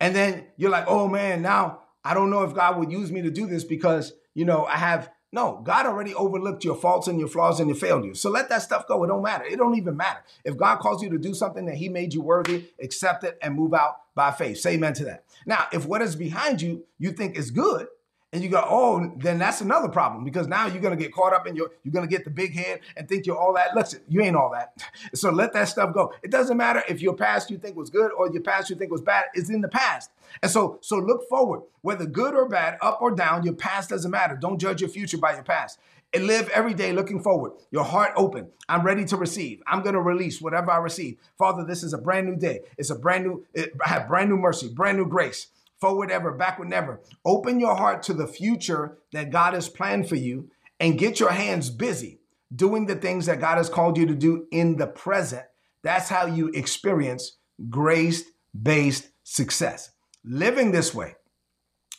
and 0.00 0.14
then 0.14 0.46
you're 0.56 0.70
like, 0.70 0.86
oh 0.88 1.08
man, 1.08 1.42
now 1.42 1.80
I 2.04 2.14
don't 2.14 2.30
know 2.30 2.42
if 2.42 2.54
God 2.54 2.78
would 2.78 2.92
use 2.92 3.10
me 3.10 3.22
to 3.22 3.30
do 3.30 3.46
this 3.46 3.64
because, 3.64 4.12
you 4.34 4.44
know, 4.44 4.64
I 4.64 4.76
have 4.76 5.10
no, 5.32 5.60
God 5.62 5.86
already 5.86 6.14
overlooked 6.14 6.64
your 6.64 6.76
faults 6.76 7.08
and 7.08 7.18
your 7.18 7.28
flaws 7.28 7.60
and 7.60 7.68
your 7.68 7.76
failures. 7.76 8.20
So 8.20 8.30
let 8.30 8.48
that 8.48 8.62
stuff 8.62 8.86
go. 8.86 9.02
It 9.04 9.08
don't 9.08 9.22
matter. 9.22 9.44
It 9.44 9.56
don't 9.56 9.76
even 9.76 9.96
matter. 9.96 10.20
If 10.44 10.56
God 10.56 10.78
calls 10.78 11.02
you 11.02 11.10
to 11.10 11.18
do 11.18 11.34
something 11.34 11.66
that 11.66 11.74
he 11.74 11.88
made 11.88 12.14
you 12.14 12.22
worthy, 12.22 12.66
accept 12.80 13.24
it 13.24 13.36
and 13.42 13.54
move 13.54 13.74
out 13.74 13.96
by 14.14 14.30
faith. 14.30 14.58
Say 14.58 14.74
amen 14.74 14.94
to 14.94 15.04
that. 15.04 15.24
Now, 15.44 15.66
if 15.72 15.84
what 15.84 16.00
is 16.00 16.16
behind 16.16 16.62
you, 16.62 16.84
you 16.98 17.10
think 17.12 17.36
is 17.36 17.50
good, 17.50 17.88
and 18.36 18.44
you 18.44 18.50
go, 18.50 18.62
oh, 18.68 19.14
then 19.16 19.38
that's 19.38 19.62
another 19.62 19.88
problem 19.88 20.22
because 20.22 20.46
now 20.46 20.66
you're 20.66 20.82
gonna 20.82 20.94
get 20.94 21.10
caught 21.10 21.32
up 21.32 21.46
in 21.46 21.56
your, 21.56 21.70
you're 21.82 21.92
gonna 21.92 22.06
get 22.06 22.24
the 22.24 22.30
big 22.30 22.54
head 22.54 22.80
and 22.94 23.08
think 23.08 23.24
you're 23.24 23.38
all 23.38 23.54
that. 23.54 23.74
Listen, 23.74 24.00
you 24.08 24.20
ain't 24.20 24.36
all 24.36 24.50
that. 24.50 24.74
So 25.14 25.30
let 25.30 25.54
that 25.54 25.68
stuff 25.68 25.94
go. 25.94 26.12
It 26.22 26.30
doesn't 26.30 26.56
matter 26.58 26.82
if 26.88 27.00
your 27.00 27.14
past 27.14 27.50
you 27.50 27.56
think 27.56 27.76
was 27.76 27.88
good 27.88 28.12
or 28.12 28.30
your 28.30 28.42
past 28.42 28.68
you 28.68 28.76
think 28.76 28.90
was 28.90 29.00
bad. 29.00 29.24
It's 29.32 29.48
in 29.48 29.62
the 29.62 29.68
past. 29.68 30.10
And 30.42 30.50
so, 30.50 30.78
so 30.82 30.98
look 30.98 31.26
forward, 31.30 31.62
whether 31.80 32.04
good 32.04 32.34
or 32.34 32.46
bad, 32.46 32.76
up 32.82 33.00
or 33.00 33.14
down. 33.14 33.44
Your 33.44 33.54
past 33.54 33.88
doesn't 33.88 34.10
matter. 34.10 34.36
Don't 34.36 34.60
judge 34.60 34.82
your 34.82 34.90
future 34.90 35.16
by 35.16 35.32
your 35.32 35.44
past. 35.44 35.78
And 36.12 36.26
live 36.26 36.50
every 36.50 36.74
day 36.74 36.92
looking 36.92 37.22
forward, 37.22 37.52
your 37.70 37.84
heart 37.84 38.12
open. 38.16 38.50
I'm 38.68 38.82
ready 38.82 39.06
to 39.06 39.16
receive. 39.16 39.62
I'm 39.66 39.82
going 39.82 39.94
to 39.94 40.02
release 40.02 40.42
whatever 40.42 40.70
I 40.70 40.78
receive. 40.78 41.16
Father, 41.38 41.64
this 41.64 41.82
is 41.82 41.94
a 41.94 41.98
brand 41.98 42.26
new 42.26 42.36
day. 42.36 42.60
It's 42.76 42.90
a 42.90 42.98
brand 42.98 43.24
new, 43.24 43.46
I 43.56 43.88
have 43.88 44.08
brand 44.08 44.28
new 44.28 44.36
mercy, 44.36 44.68
brand 44.68 44.98
new 44.98 45.06
grace 45.06 45.48
forward 45.80 46.10
ever, 46.10 46.32
backward 46.32 46.68
never. 46.68 47.00
Open 47.24 47.60
your 47.60 47.74
heart 47.74 48.02
to 48.04 48.14
the 48.14 48.26
future 48.26 48.98
that 49.12 49.30
God 49.30 49.54
has 49.54 49.68
planned 49.68 50.08
for 50.08 50.16
you 50.16 50.50
and 50.80 50.98
get 50.98 51.20
your 51.20 51.30
hands 51.30 51.70
busy 51.70 52.20
doing 52.54 52.86
the 52.86 52.94
things 52.94 53.26
that 53.26 53.40
God 53.40 53.56
has 53.56 53.68
called 53.68 53.98
you 53.98 54.06
to 54.06 54.14
do 54.14 54.46
in 54.50 54.76
the 54.76 54.86
present. 54.86 55.44
That's 55.82 56.08
how 56.08 56.26
you 56.26 56.48
experience 56.48 57.36
grace 57.68 58.24
based 58.60 59.10
success. 59.22 59.90
Living 60.24 60.72
this 60.72 60.94
way, 60.94 61.14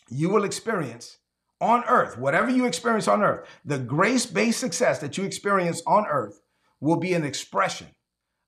you 0.09 0.29
will 0.29 0.43
experience 0.43 1.17
on 1.59 1.83
earth, 1.87 2.17
whatever 2.17 2.49
you 2.49 2.65
experience 2.65 3.07
on 3.07 3.23
earth, 3.23 3.47
the 3.65 3.79
grace 3.79 4.25
based 4.25 4.59
success 4.59 4.99
that 4.99 5.17
you 5.17 5.23
experience 5.23 5.81
on 5.87 6.05
earth 6.07 6.39
will 6.79 6.97
be 6.97 7.13
an 7.13 7.23
expression 7.23 7.87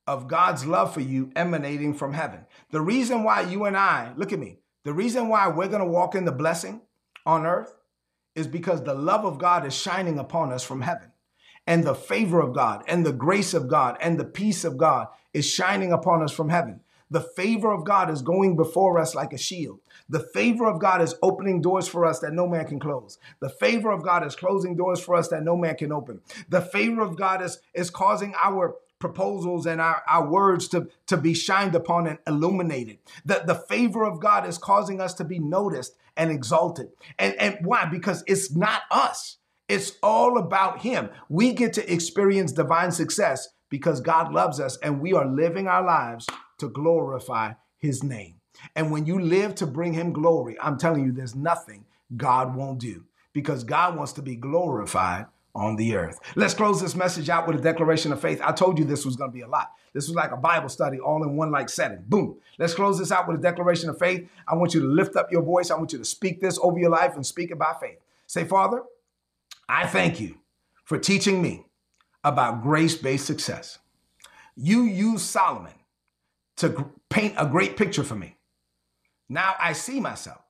of 0.06 0.28
God's 0.28 0.66
love 0.66 0.94
for 0.94 1.02
you 1.02 1.32
emanating 1.36 1.94
from 1.94 2.14
heaven. 2.14 2.46
The 2.72 2.82
reason 2.82 3.24
why 3.24 3.42
you 3.42 3.66
and 3.66 3.78
I, 3.78 4.14
look 4.16 4.34
at 4.34 4.40
me, 4.40 4.60
the 4.84 4.94
reason 4.94 5.28
why 5.28 5.48
we're 5.48 5.68
going 5.68 5.84
to 5.84 5.90
walk 5.92 6.16
in 6.16 6.26
the 6.26 6.32
blessing 6.32 6.82
on 7.26 7.46
earth 7.46 7.76
is 8.36 8.48
because 8.48 8.84
the 8.84 8.94
love 8.94 9.26
of 9.26 9.38
God 9.38 9.66
is 9.66 9.76
shining 9.76 10.18
upon 10.20 10.52
us 10.52 10.64
from 10.64 10.82
heaven. 10.82 11.12
And 11.68 11.84
the 11.84 11.96
favor 11.96 12.40
of 12.42 12.54
God 12.54 12.84
and 12.88 13.06
the 13.06 13.14
grace 13.14 13.54
of 13.54 13.68
God 13.68 13.98
and 14.02 14.20
the 14.20 14.26
peace 14.26 14.64
of 14.64 14.78
God 14.78 15.08
is 15.34 15.46
shining 15.48 15.92
upon 15.92 16.24
us 16.24 16.32
from 16.32 16.50
heaven. 16.50 16.82
The 17.12 17.22
favor 17.22 17.72
of 17.72 17.86
God 17.86 18.10
is 18.10 18.22
going 18.22 18.56
before 18.56 19.00
us 19.00 19.16
like 19.16 19.34
a 19.34 19.38
shield. 19.38 19.80
The 20.08 20.20
favor 20.20 20.68
of 20.68 20.80
God 20.80 21.02
is 21.02 21.16
opening 21.22 21.62
doors 21.62 21.88
for 21.88 22.06
us 22.06 22.20
that 22.20 22.34
no 22.34 22.48
man 22.48 22.66
can 22.68 22.80
close. 22.80 23.18
The 23.40 23.50
favor 23.50 23.92
of 23.92 24.04
God 24.04 24.26
is 24.26 24.36
closing 24.36 24.76
doors 24.76 25.00
for 25.00 25.16
us 25.16 25.28
that 25.30 25.44
no 25.44 25.58
man 25.58 25.76
can 25.76 25.92
open. 25.92 26.22
The 26.50 26.62
favor 26.62 27.02
of 27.02 27.18
God 27.18 27.42
is, 27.42 27.60
is 27.74 27.90
causing 27.90 28.34
our 28.44 28.76
proposals 29.00 29.66
and 29.66 29.80
our, 29.82 30.04
our 30.08 30.30
words 30.30 30.68
to, 30.70 30.90
to 31.08 31.18
be 31.18 31.34
shined 31.34 31.74
upon 31.74 32.06
and 32.06 32.20
illuminated. 32.28 33.00
The, 33.26 33.44
the 33.46 33.56
favor 33.56 34.06
of 34.06 34.20
God 34.20 34.46
is 34.48 34.58
causing 34.58 35.02
us 35.02 35.14
to 35.16 35.24
be 35.24 35.40
noticed 35.40 35.96
and 36.16 36.32
exalted. 36.32 36.90
And, 37.18 37.34
and 37.36 37.58
why? 37.62 37.86
Because 37.86 38.24
it's 38.28 38.54
not 38.54 38.84
us. 38.92 39.38
It's 39.70 39.94
all 40.04 40.38
about 40.38 40.82
Him. 40.82 41.10
We 41.30 41.54
get 41.54 41.74
to 41.74 41.92
experience 41.94 42.52
divine 42.52 42.92
success 42.92 43.48
because 43.70 44.02
God 44.02 44.34
loves 44.34 44.60
us 44.60 44.78
and 44.78 45.00
we 45.00 45.14
are 45.14 45.28
living 45.28 45.68
our 45.68 45.86
lives 45.86 46.28
to 46.58 46.70
glorify 46.70 47.54
His 47.78 48.04
name. 48.04 48.36
And 48.76 48.92
when 48.92 49.06
you 49.06 49.20
live 49.20 49.56
to 49.56 49.68
bring 49.68 49.94
Him 49.94 50.12
glory, 50.12 50.58
I'm 50.60 50.78
telling 50.78 51.06
you, 51.06 51.12
there's 51.12 51.36
nothing 51.36 51.86
God 52.18 52.56
won't 52.56 52.80
do 52.80 53.06
because 53.32 53.64
God 53.64 53.96
wants 53.96 54.14
to 54.14 54.22
be 54.22 54.36
glorified 54.36 55.28
on 55.56 55.76
the 55.76 55.96
earth. 55.96 56.20
Let's 56.36 56.54
close 56.54 56.82
this 56.82 56.96
message 56.96 57.30
out 57.30 57.48
with 57.48 57.58
a 57.58 57.62
declaration 57.62 58.12
of 58.12 58.22
faith. 58.22 58.40
I 58.44 58.52
told 58.52 58.78
you 58.78 58.86
this 58.86 59.06
was 59.06 59.16
going 59.16 59.32
to 59.32 59.34
be 59.34 59.42
a 59.42 59.48
lot. 59.48 59.72
This 59.94 60.08
was 60.08 60.16
like 60.16 60.32
a 60.32 60.38
Bible 60.38 60.70
study 60.70 61.00
all 61.00 61.24
in 61.24 61.36
one 61.36 61.52
like 61.52 61.70
setting. 61.70 62.04
Boom. 62.08 62.38
Let's 62.60 62.76
close 62.76 63.00
this 63.00 63.12
out 63.12 63.28
with 63.28 63.40
a 63.40 63.42
declaration 63.42 63.90
of 63.90 63.98
faith. 63.98 64.30
I 64.48 64.56
want 64.56 64.74
you 64.74 64.82
to 64.82 64.88
lift 64.88 65.16
up 65.16 65.32
your 65.32 65.42
voice. 65.42 65.72
I 65.72 65.76
want 65.76 65.92
you 65.92 66.00
to 66.00 66.06
speak 66.06 66.40
this 66.40 66.60
over 66.62 66.78
your 66.78 66.92
life 66.92 67.16
and 67.16 67.26
speak 67.26 67.52
it 67.52 67.58
by 67.58 67.74
faith. 67.80 67.98
Say, 68.28 68.44
Father, 68.44 68.84
I 69.68 69.88
thank 69.88 70.20
you 70.20 70.38
for 70.84 70.98
teaching 70.98 71.42
me 71.42 71.66
about 72.24 72.62
grace-based 72.62 73.26
success. 73.26 73.80
You 74.56 74.84
used 74.84 75.26
Solomon 75.26 75.74
to 76.58 76.92
paint 77.10 77.34
a 77.38 77.46
great 77.46 77.78
picture 77.78 78.04
for 78.04 78.16
me. 78.16 78.38
Now 79.30 79.56
I 79.60 79.74
see 79.74 80.00
myself 80.00 80.42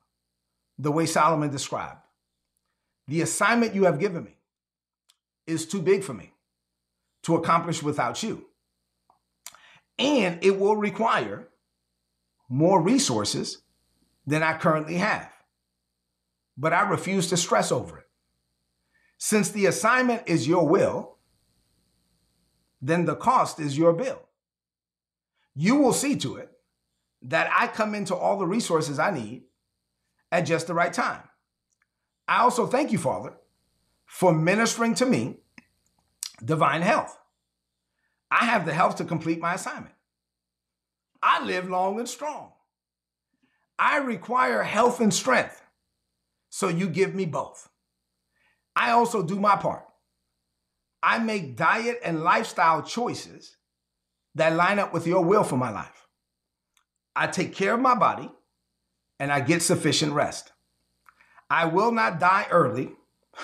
the 0.78 0.90
way 0.90 1.06
Solomon 1.06 1.50
described. 1.50 2.00
The 3.08 3.22
assignment 3.22 3.74
you 3.74 3.84
have 3.84 3.98
given 3.98 4.24
me 4.24 4.36
is 5.50 5.66
too 5.66 5.82
big 5.82 6.02
for 6.02 6.14
me 6.14 6.32
to 7.24 7.34
accomplish 7.34 7.82
without 7.82 8.22
you. 8.22 8.46
And 9.98 10.42
it 10.42 10.58
will 10.58 10.76
require 10.76 11.48
more 12.48 12.80
resources 12.80 13.58
than 14.26 14.42
I 14.42 14.56
currently 14.56 14.96
have. 14.96 15.30
But 16.56 16.72
I 16.72 16.88
refuse 16.88 17.28
to 17.28 17.36
stress 17.36 17.70
over 17.70 17.98
it. 17.98 18.06
Since 19.18 19.50
the 19.50 19.66
assignment 19.66 20.22
is 20.26 20.48
your 20.48 20.66
will, 20.66 21.18
then 22.80 23.04
the 23.04 23.16
cost 23.16 23.60
is 23.60 23.76
your 23.76 23.92
bill. 23.92 24.22
You 25.54 25.76
will 25.76 25.92
see 25.92 26.16
to 26.16 26.36
it 26.36 26.50
that 27.22 27.50
I 27.54 27.66
come 27.66 27.94
into 27.94 28.14
all 28.14 28.38
the 28.38 28.46
resources 28.46 28.98
I 28.98 29.10
need 29.10 29.42
at 30.32 30.42
just 30.42 30.66
the 30.66 30.74
right 30.74 30.92
time. 30.92 31.22
I 32.26 32.40
also 32.40 32.66
thank 32.66 32.92
you, 32.92 32.98
Father, 32.98 33.34
for 34.06 34.32
ministering 34.32 34.94
to 34.96 35.06
me 35.06 35.39
divine 36.44 36.82
health. 36.82 37.16
I 38.30 38.46
have 38.46 38.64
the 38.64 38.72
health 38.72 38.96
to 38.96 39.04
complete 39.04 39.40
my 39.40 39.54
assignment. 39.54 39.94
I 41.22 41.44
live 41.44 41.68
long 41.68 41.98
and 41.98 42.08
strong. 42.08 42.52
I 43.78 43.98
require 43.98 44.62
health 44.62 45.00
and 45.00 45.12
strength, 45.12 45.62
so 46.50 46.68
you 46.68 46.88
give 46.88 47.14
me 47.14 47.24
both. 47.24 47.68
I 48.76 48.90
also 48.90 49.22
do 49.22 49.38
my 49.40 49.56
part. 49.56 49.84
I 51.02 51.18
make 51.18 51.56
diet 51.56 51.98
and 52.04 52.22
lifestyle 52.22 52.82
choices 52.82 53.56
that 54.34 54.54
line 54.54 54.78
up 54.78 54.92
with 54.92 55.06
your 55.06 55.24
will 55.24 55.44
for 55.44 55.56
my 55.56 55.70
life. 55.70 56.06
I 57.16 57.26
take 57.26 57.54
care 57.54 57.74
of 57.74 57.80
my 57.80 57.94
body 57.94 58.30
and 59.18 59.32
I 59.32 59.40
get 59.40 59.62
sufficient 59.62 60.12
rest. 60.12 60.52
I 61.48 61.66
will 61.66 61.90
not 61.90 62.20
die 62.20 62.46
early. 62.50 62.92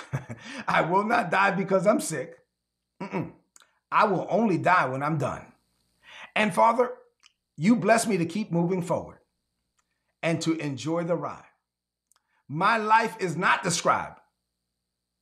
I 0.67 0.81
will 0.81 1.03
not 1.03 1.29
die 1.29 1.51
because 1.51 1.85
I'm 1.85 1.99
sick. 1.99 2.37
Mm-mm. 3.01 3.31
I 3.91 4.05
will 4.05 4.27
only 4.29 4.57
die 4.57 4.87
when 4.87 5.03
I'm 5.03 5.17
done. 5.17 5.45
And 6.35 6.53
Father, 6.53 6.91
you 7.55 7.75
bless 7.75 8.05
me 8.05 8.17
to 8.17 8.25
keep 8.25 8.51
moving 8.51 8.81
forward 8.81 9.17
and 10.21 10.41
to 10.41 10.57
enjoy 10.57 11.03
the 11.03 11.15
ride. 11.15 11.43
My 12.47 12.77
life 12.77 13.15
is 13.19 13.35
not 13.35 13.63
described 13.63 14.19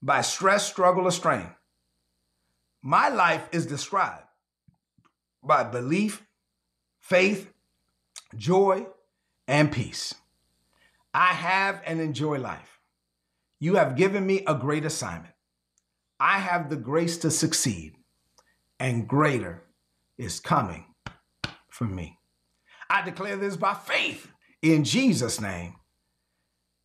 by 0.02 0.22
stress, 0.22 0.68
struggle, 0.68 1.06
or 1.06 1.12
strain. 1.12 1.50
My 2.82 3.10
life 3.10 3.48
is 3.52 3.66
described 3.66 4.24
by 5.44 5.64
belief, 5.64 6.26
faith, 7.00 7.52
joy, 8.36 8.86
and 9.48 9.72
peace. 9.72 10.14
I 11.14 11.28
have 11.28 11.82
and 11.86 12.02
enjoy 12.02 12.40
life. 12.40 12.80
You 13.60 13.76
have 13.76 13.96
given 13.96 14.26
me 14.26 14.44
a 14.46 14.54
great 14.54 14.86
assignment. 14.86 15.35
I 16.20 16.40
have 16.40 16.70
the 16.70 16.78
grace 16.78 17.18
to 17.20 17.32
succeed, 17.32 17.96
and 18.80 19.08
greater 19.08 19.64
is 20.18 20.40
coming 20.40 20.86
for 21.70 21.86
me. 21.86 22.20
I 22.90 23.04
declare 23.04 23.36
this 23.36 23.58
by 23.58 23.74
faith 23.74 24.32
in 24.62 24.84
Jesus' 24.84 25.42
name. 25.42 25.76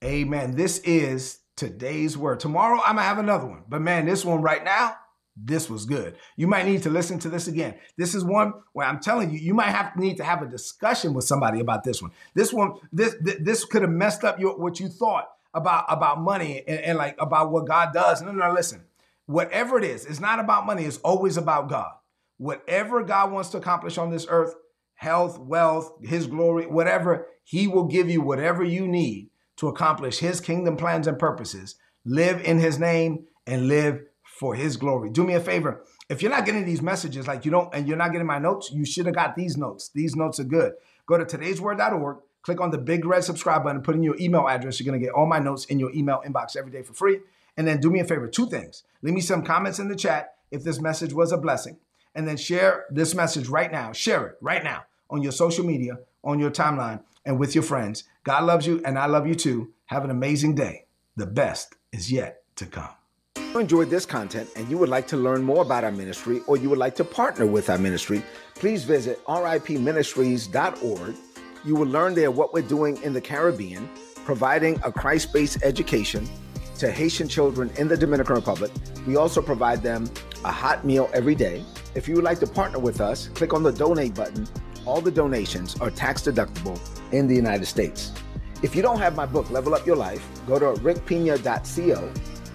Amen. 0.03 0.57
This 0.57 0.79
is 0.81 1.40
today's 1.57 2.16
word. 2.16 2.40
Tomorrow 2.40 2.81
I'm 2.81 2.97
going 2.97 3.05
to 3.05 3.09
have 3.09 3.19
another 3.19 3.47
one. 3.47 3.64
But 3.69 3.83
man, 3.83 4.07
this 4.07 4.25
one 4.25 4.40
right 4.40 4.64
now, 4.64 4.97
this 5.37 5.71
was 5.71 5.85
good. 5.85 6.16
You 6.37 6.47
might 6.47 6.66
need 6.66 6.83
to 6.83 6.90
listen 6.90 7.19
to 7.21 7.29
this 7.29 7.49
again. 7.49 7.75
This 7.97 8.14
is 8.14 8.25
one 8.25 8.55
where 8.73 8.87
I'm 8.87 8.99
telling 8.99 9.31
you, 9.31 9.38
you 9.38 9.55
might 9.55 9.69
have 9.69 9.95
need 9.97 10.16
to 10.16 10.25
have 10.25 10.43
a 10.43 10.47
discussion 10.47 11.14
with 11.14 11.25
somebody 11.25 11.61
about 11.61 11.85
this 11.85 12.03
one. 12.03 12.11
This 12.35 12.53
one, 12.53 12.75
this 12.93 13.14
this 13.23 13.64
could 13.64 13.83
have 13.83 13.90
messed 13.90 14.25
up 14.25 14.40
your 14.40 14.59
what 14.59 14.81
you 14.81 14.88
thought 14.88 15.29
about 15.55 15.85
about 15.88 16.21
money 16.21 16.62
and, 16.66 16.81
and 16.81 16.99
like 16.99 17.16
about 17.19 17.53
what 17.53 17.66
God 17.66 17.93
does. 17.93 18.23
No, 18.23 18.33
no, 18.33 18.53
listen. 18.53 18.85
Whatever 19.31 19.79
it 19.79 19.85
is, 19.85 20.07
it's 20.07 20.21
not 20.21 20.40
about 20.40 20.66
money. 20.66 20.85
It's 20.85 20.99
always 20.99 21.37
about 21.37 21.69
God. 21.69 21.93
Whatever 22.38 23.05
God 23.05 23.31
wants 23.31 23.51
to 23.51 23.59
accomplish 23.59 23.97
on 23.97 24.11
this 24.11 24.27
earth, 24.29 24.55
health, 24.95 25.38
wealth, 25.38 25.93
His 26.03 26.27
glory, 26.27 26.66
whatever, 26.66 27.27
He 27.45 27.69
will 27.69 27.85
give 27.85 28.11
you 28.11 28.21
whatever 28.21 28.64
you 28.64 28.88
need 28.88 29.31
to 29.59 29.69
accomplish 29.69 30.19
His 30.19 30.40
kingdom 30.40 30.77
plans 30.77 31.07
and 31.07 31.19
purposes. 31.19 31.77
Live 32.05 32.40
in 32.43 32.59
His 32.59 32.79
name 32.79 33.27
and 33.47 33.69
live 33.69 34.01
for 34.40 34.55
his 34.55 34.79
glory. 34.79 35.11
Do 35.11 35.23
me 35.23 35.35
a 35.35 35.40
favor. 35.40 35.85
If 36.09 36.23
you're 36.23 36.31
not 36.31 36.47
getting 36.47 36.64
these 36.64 36.81
messages, 36.81 37.29
like 37.29 37.45
you 37.45 37.51
don't, 37.51 37.73
and 37.75 37.87
you're 37.87 37.99
not 37.99 38.11
getting 38.11 38.27
my 38.27 38.38
notes, 38.38 38.71
you 38.73 38.87
should 38.87 39.05
have 39.05 39.14
got 39.14 39.37
these 39.37 39.59
notes. 39.59 39.90
These 39.95 40.16
notes 40.16 40.40
are 40.40 40.45
good. 40.45 40.73
Go 41.07 41.19
to 41.19 41.27
today'sword.org, 41.27 42.19
click 42.40 42.59
on 42.59 42.71
the 42.71 42.79
big 42.79 43.05
red 43.05 43.23
subscribe 43.23 43.64
button, 43.64 43.83
put 43.83 43.97
in 43.97 44.03
your 44.03 44.16
email 44.19 44.49
address. 44.49 44.81
You're 44.81 44.90
going 44.90 44.99
to 44.99 45.05
get 45.05 45.14
all 45.14 45.27
my 45.27 45.40
notes 45.40 45.66
in 45.66 45.79
your 45.79 45.93
email 45.93 46.23
inbox 46.27 46.57
every 46.57 46.73
day 46.73 46.81
for 46.81 46.95
free. 46.95 47.19
And 47.61 47.68
then 47.68 47.79
do 47.79 47.90
me 47.90 48.01
a 48.01 48.05
favor, 48.05 48.27
two 48.27 48.49
things. 48.49 48.85
Leave 49.03 49.12
me 49.12 49.20
some 49.20 49.44
comments 49.44 49.79
in 49.79 49.88
the 49.88 49.94
chat 49.94 50.33
if 50.51 50.64
this 50.64 50.81
message 50.81 51.12
was 51.12 51.31
a 51.31 51.37
blessing. 51.37 51.77
And 52.14 52.27
then 52.27 52.38
share 52.38 52.87
this 52.88 53.14
message 53.14 53.49
right 53.49 53.70
now. 53.70 53.92
Share 53.92 54.29
it 54.29 54.37
right 54.40 54.64
now 54.64 54.85
on 55.11 55.20
your 55.20 55.31
social 55.31 55.62
media, 55.66 55.99
on 56.25 56.38
your 56.38 56.51
timeline, 56.51 57.03
and 57.27 57.38
with 57.38 57.55
your 57.55 57.62
friends. 57.62 58.05
God 58.25 58.44
loves 58.44 58.66
you, 58.66 58.81
and 58.87 58.99
I 58.99 59.05
love 59.05 59.27
you 59.27 59.35
too. 59.35 59.75
Have 59.85 60.05
an 60.05 60.11
amazing 60.11 60.55
day. 60.55 60.87
The 61.16 61.27
best 61.27 61.77
is 61.92 62.11
yet 62.11 62.44
to 62.57 62.64
come 62.64 62.88
If 63.37 63.53
you 63.53 63.61
enjoyed 63.61 63.90
this 63.90 64.07
content 64.07 64.49
and 64.57 64.66
you 64.70 64.79
would 64.79 64.88
like 64.88 65.07
to 65.09 65.18
learn 65.18 65.42
more 65.42 65.61
about 65.61 65.85
our 65.85 65.92
ministry 65.92 66.40
or 66.46 66.57
you 66.57 66.70
would 66.70 66.79
like 66.79 66.94
to 66.94 67.05
partner 67.05 67.44
with 67.44 67.68
our 67.68 67.77
ministry, 67.77 68.23
please 68.55 68.85
visit 68.85 69.23
ripministries.org. 69.27 71.14
You 71.66 71.75
will 71.75 71.88
learn 71.88 72.14
there 72.14 72.31
what 72.31 72.55
we're 72.55 72.62
doing 72.62 72.96
in 73.03 73.12
the 73.12 73.20
Caribbean, 73.20 73.87
providing 74.25 74.81
a 74.83 74.90
Christ 74.90 75.35
based 75.35 75.62
education 75.62 76.27
to 76.81 76.90
Haitian 76.90 77.29
children 77.29 77.71
in 77.77 77.88
the 77.88 77.97
Dominican 77.97 78.35
Republic. 78.35 78.73
We 79.07 79.16
also 79.16 79.43
provide 79.43 79.83
them 79.83 80.11
a 80.47 80.51
hot 80.51 80.83
meal 80.83 81.11
every 81.12 81.35
day. 81.35 81.62
If 81.95 82.09
you 82.09 82.14
would 82.14 82.25
like 82.25 82.40
to 82.40 82.47
partner 82.47 82.79
with 82.79 83.03
us, 83.03 83.29
click 83.29 83.53
on 83.53 83.62
the 83.62 83.71
donate 83.71 84.14
button. 84.14 84.49
All 84.87 85.03
the 85.03 85.11
donations 85.11 85.79
are 85.79 85.90
tax 85.90 86.23
deductible 86.23 86.81
in 87.12 87.29
the 87.29 87.37
United 87.37 87.66
States. 87.66 88.12
If 88.62 88.75
you 88.75 88.81
don't 88.81 88.99
have 88.99 89.14
my 89.14 89.27
book, 89.27 89.51
Level 89.51 89.75
Up 89.75 89.87
Your 89.87 89.97
Life, 89.97 90.27
go 90.47 90.59
to 90.59 90.81
rickpina.co 90.81 92.12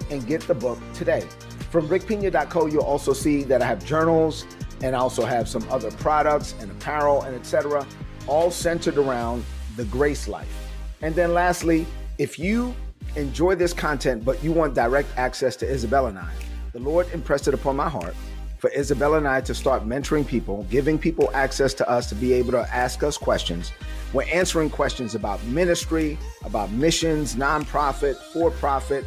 and 0.10 0.28
get 0.28 0.42
the 0.42 0.56
book 0.56 0.80
today. 0.96 1.22
From 1.70 1.88
rickpina.co, 1.88 2.66
you'll 2.66 2.82
also 2.82 3.14
see 3.14 3.44
that 3.44 3.62
I 3.62 3.66
have 3.68 3.86
journals 3.86 4.46
and 4.82 4.96
I 4.96 5.00
also 5.00 5.24
have 5.24 5.48
some 5.48 5.68
other 5.70 5.92
products 5.92 6.56
and 6.60 6.72
apparel 6.72 7.22
and 7.24 7.36
etc., 7.36 7.86
all 8.26 8.50
centered 8.50 8.98
around 8.98 9.46
the 9.76 9.86
grace 9.86 10.28
life. 10.28 10.72
And 11.04 11.14
then 11.14 11.36
lastly, 11.36 11.86
if 12.18 12.40
you 12.40 12.74
enjoy 13.16 13.56
this 13.56 13.74
content 13.74 14.24
but 14.26 14.44
you 14.44 14.52
want 14.52 14.74
direct 14.74 15.10
access 15.18 15.56
to 15.58 15.72
Isabella 15.72 16.10
and 16.10 16.20
I, 16.20 16.32
the 16.74 16.80
Lord 16.80 17.12
impressed 17.14 17.48
it 17.48 17.54
upon 17.54 17.76
my 17.76 17.90
heart 17.90 18.16
for 18.58 18.72
Isabella 18.72 19.18
and 19.18 19.28
I 19.28 19.42
to 19.42 19.54
start 19.54 19.86
mentoring 19.86 20.26
people, 20.26 20.64
giving 20.70 20.98
people 20.98 21.30
access 21.34 21.74
to 21.76 21.90
us 21.90 22.08
to 22.10 22.16
be 22.16 22.34
able 22.34 22.52
to 22.54 22.62
ask 22.74 23.04
us 23.04 23.18
questions. 23.18 23.72
We're 24.14 24.24
answering 24.32 24.70
questions 24.70 25.14
about 25.14 25.44
ministry, 25.44 26.18
about 26.44 26.72
missions, 26.72 27.36
nonprofit, 27.36 28.16
for 28.34 28.50
profit, 28.52 29.06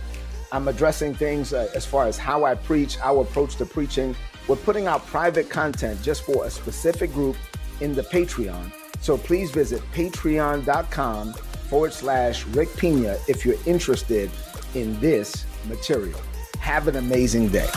I'm 0.51 0.68
addressing 0.68 1.14
things 1.14 1.53
uh, 1.53 1.71
as 1.75 1.85
far 1.85 2.07
as 2.07 2.16
how 2.16 2.44
I 2.44 2.55
preach, 2.55 2.99
our 3.01 3.23
approach 3.23 3.57
to 3.57 3.66
preaching. 3.66 4.16
We're 4.47 4.57
putting 4.57 4.87
out 4.87 5.05
private 5.07 5.51
content 5.51 6.03
just 6.03 6.23
for 6.23 6.47
a 6.47 6.51
specific 6.51 7.12
group 7.12 7.37
in 7.81 7.94
the 7.94 8.03
Patreon. 8.03 8.73
So 9.01 9.18
please 9.18 9.51
visit 9.51 9.83
patreon.com 9.92 11.35
forward 11.69 11.93
slash 11.93 12.47
Rick 12.47 12.75
Pina 12.77 13.17
if 13.29 13.45
you're 13.45 13.57
interested 13.67 14.31
in 14.75 14.99
this 15.01 15.45
material. 15.67 16.21
Have 16.61 16.89
an 16.89 16.97
amazing 16.97 17.49
day. 17.49 17.69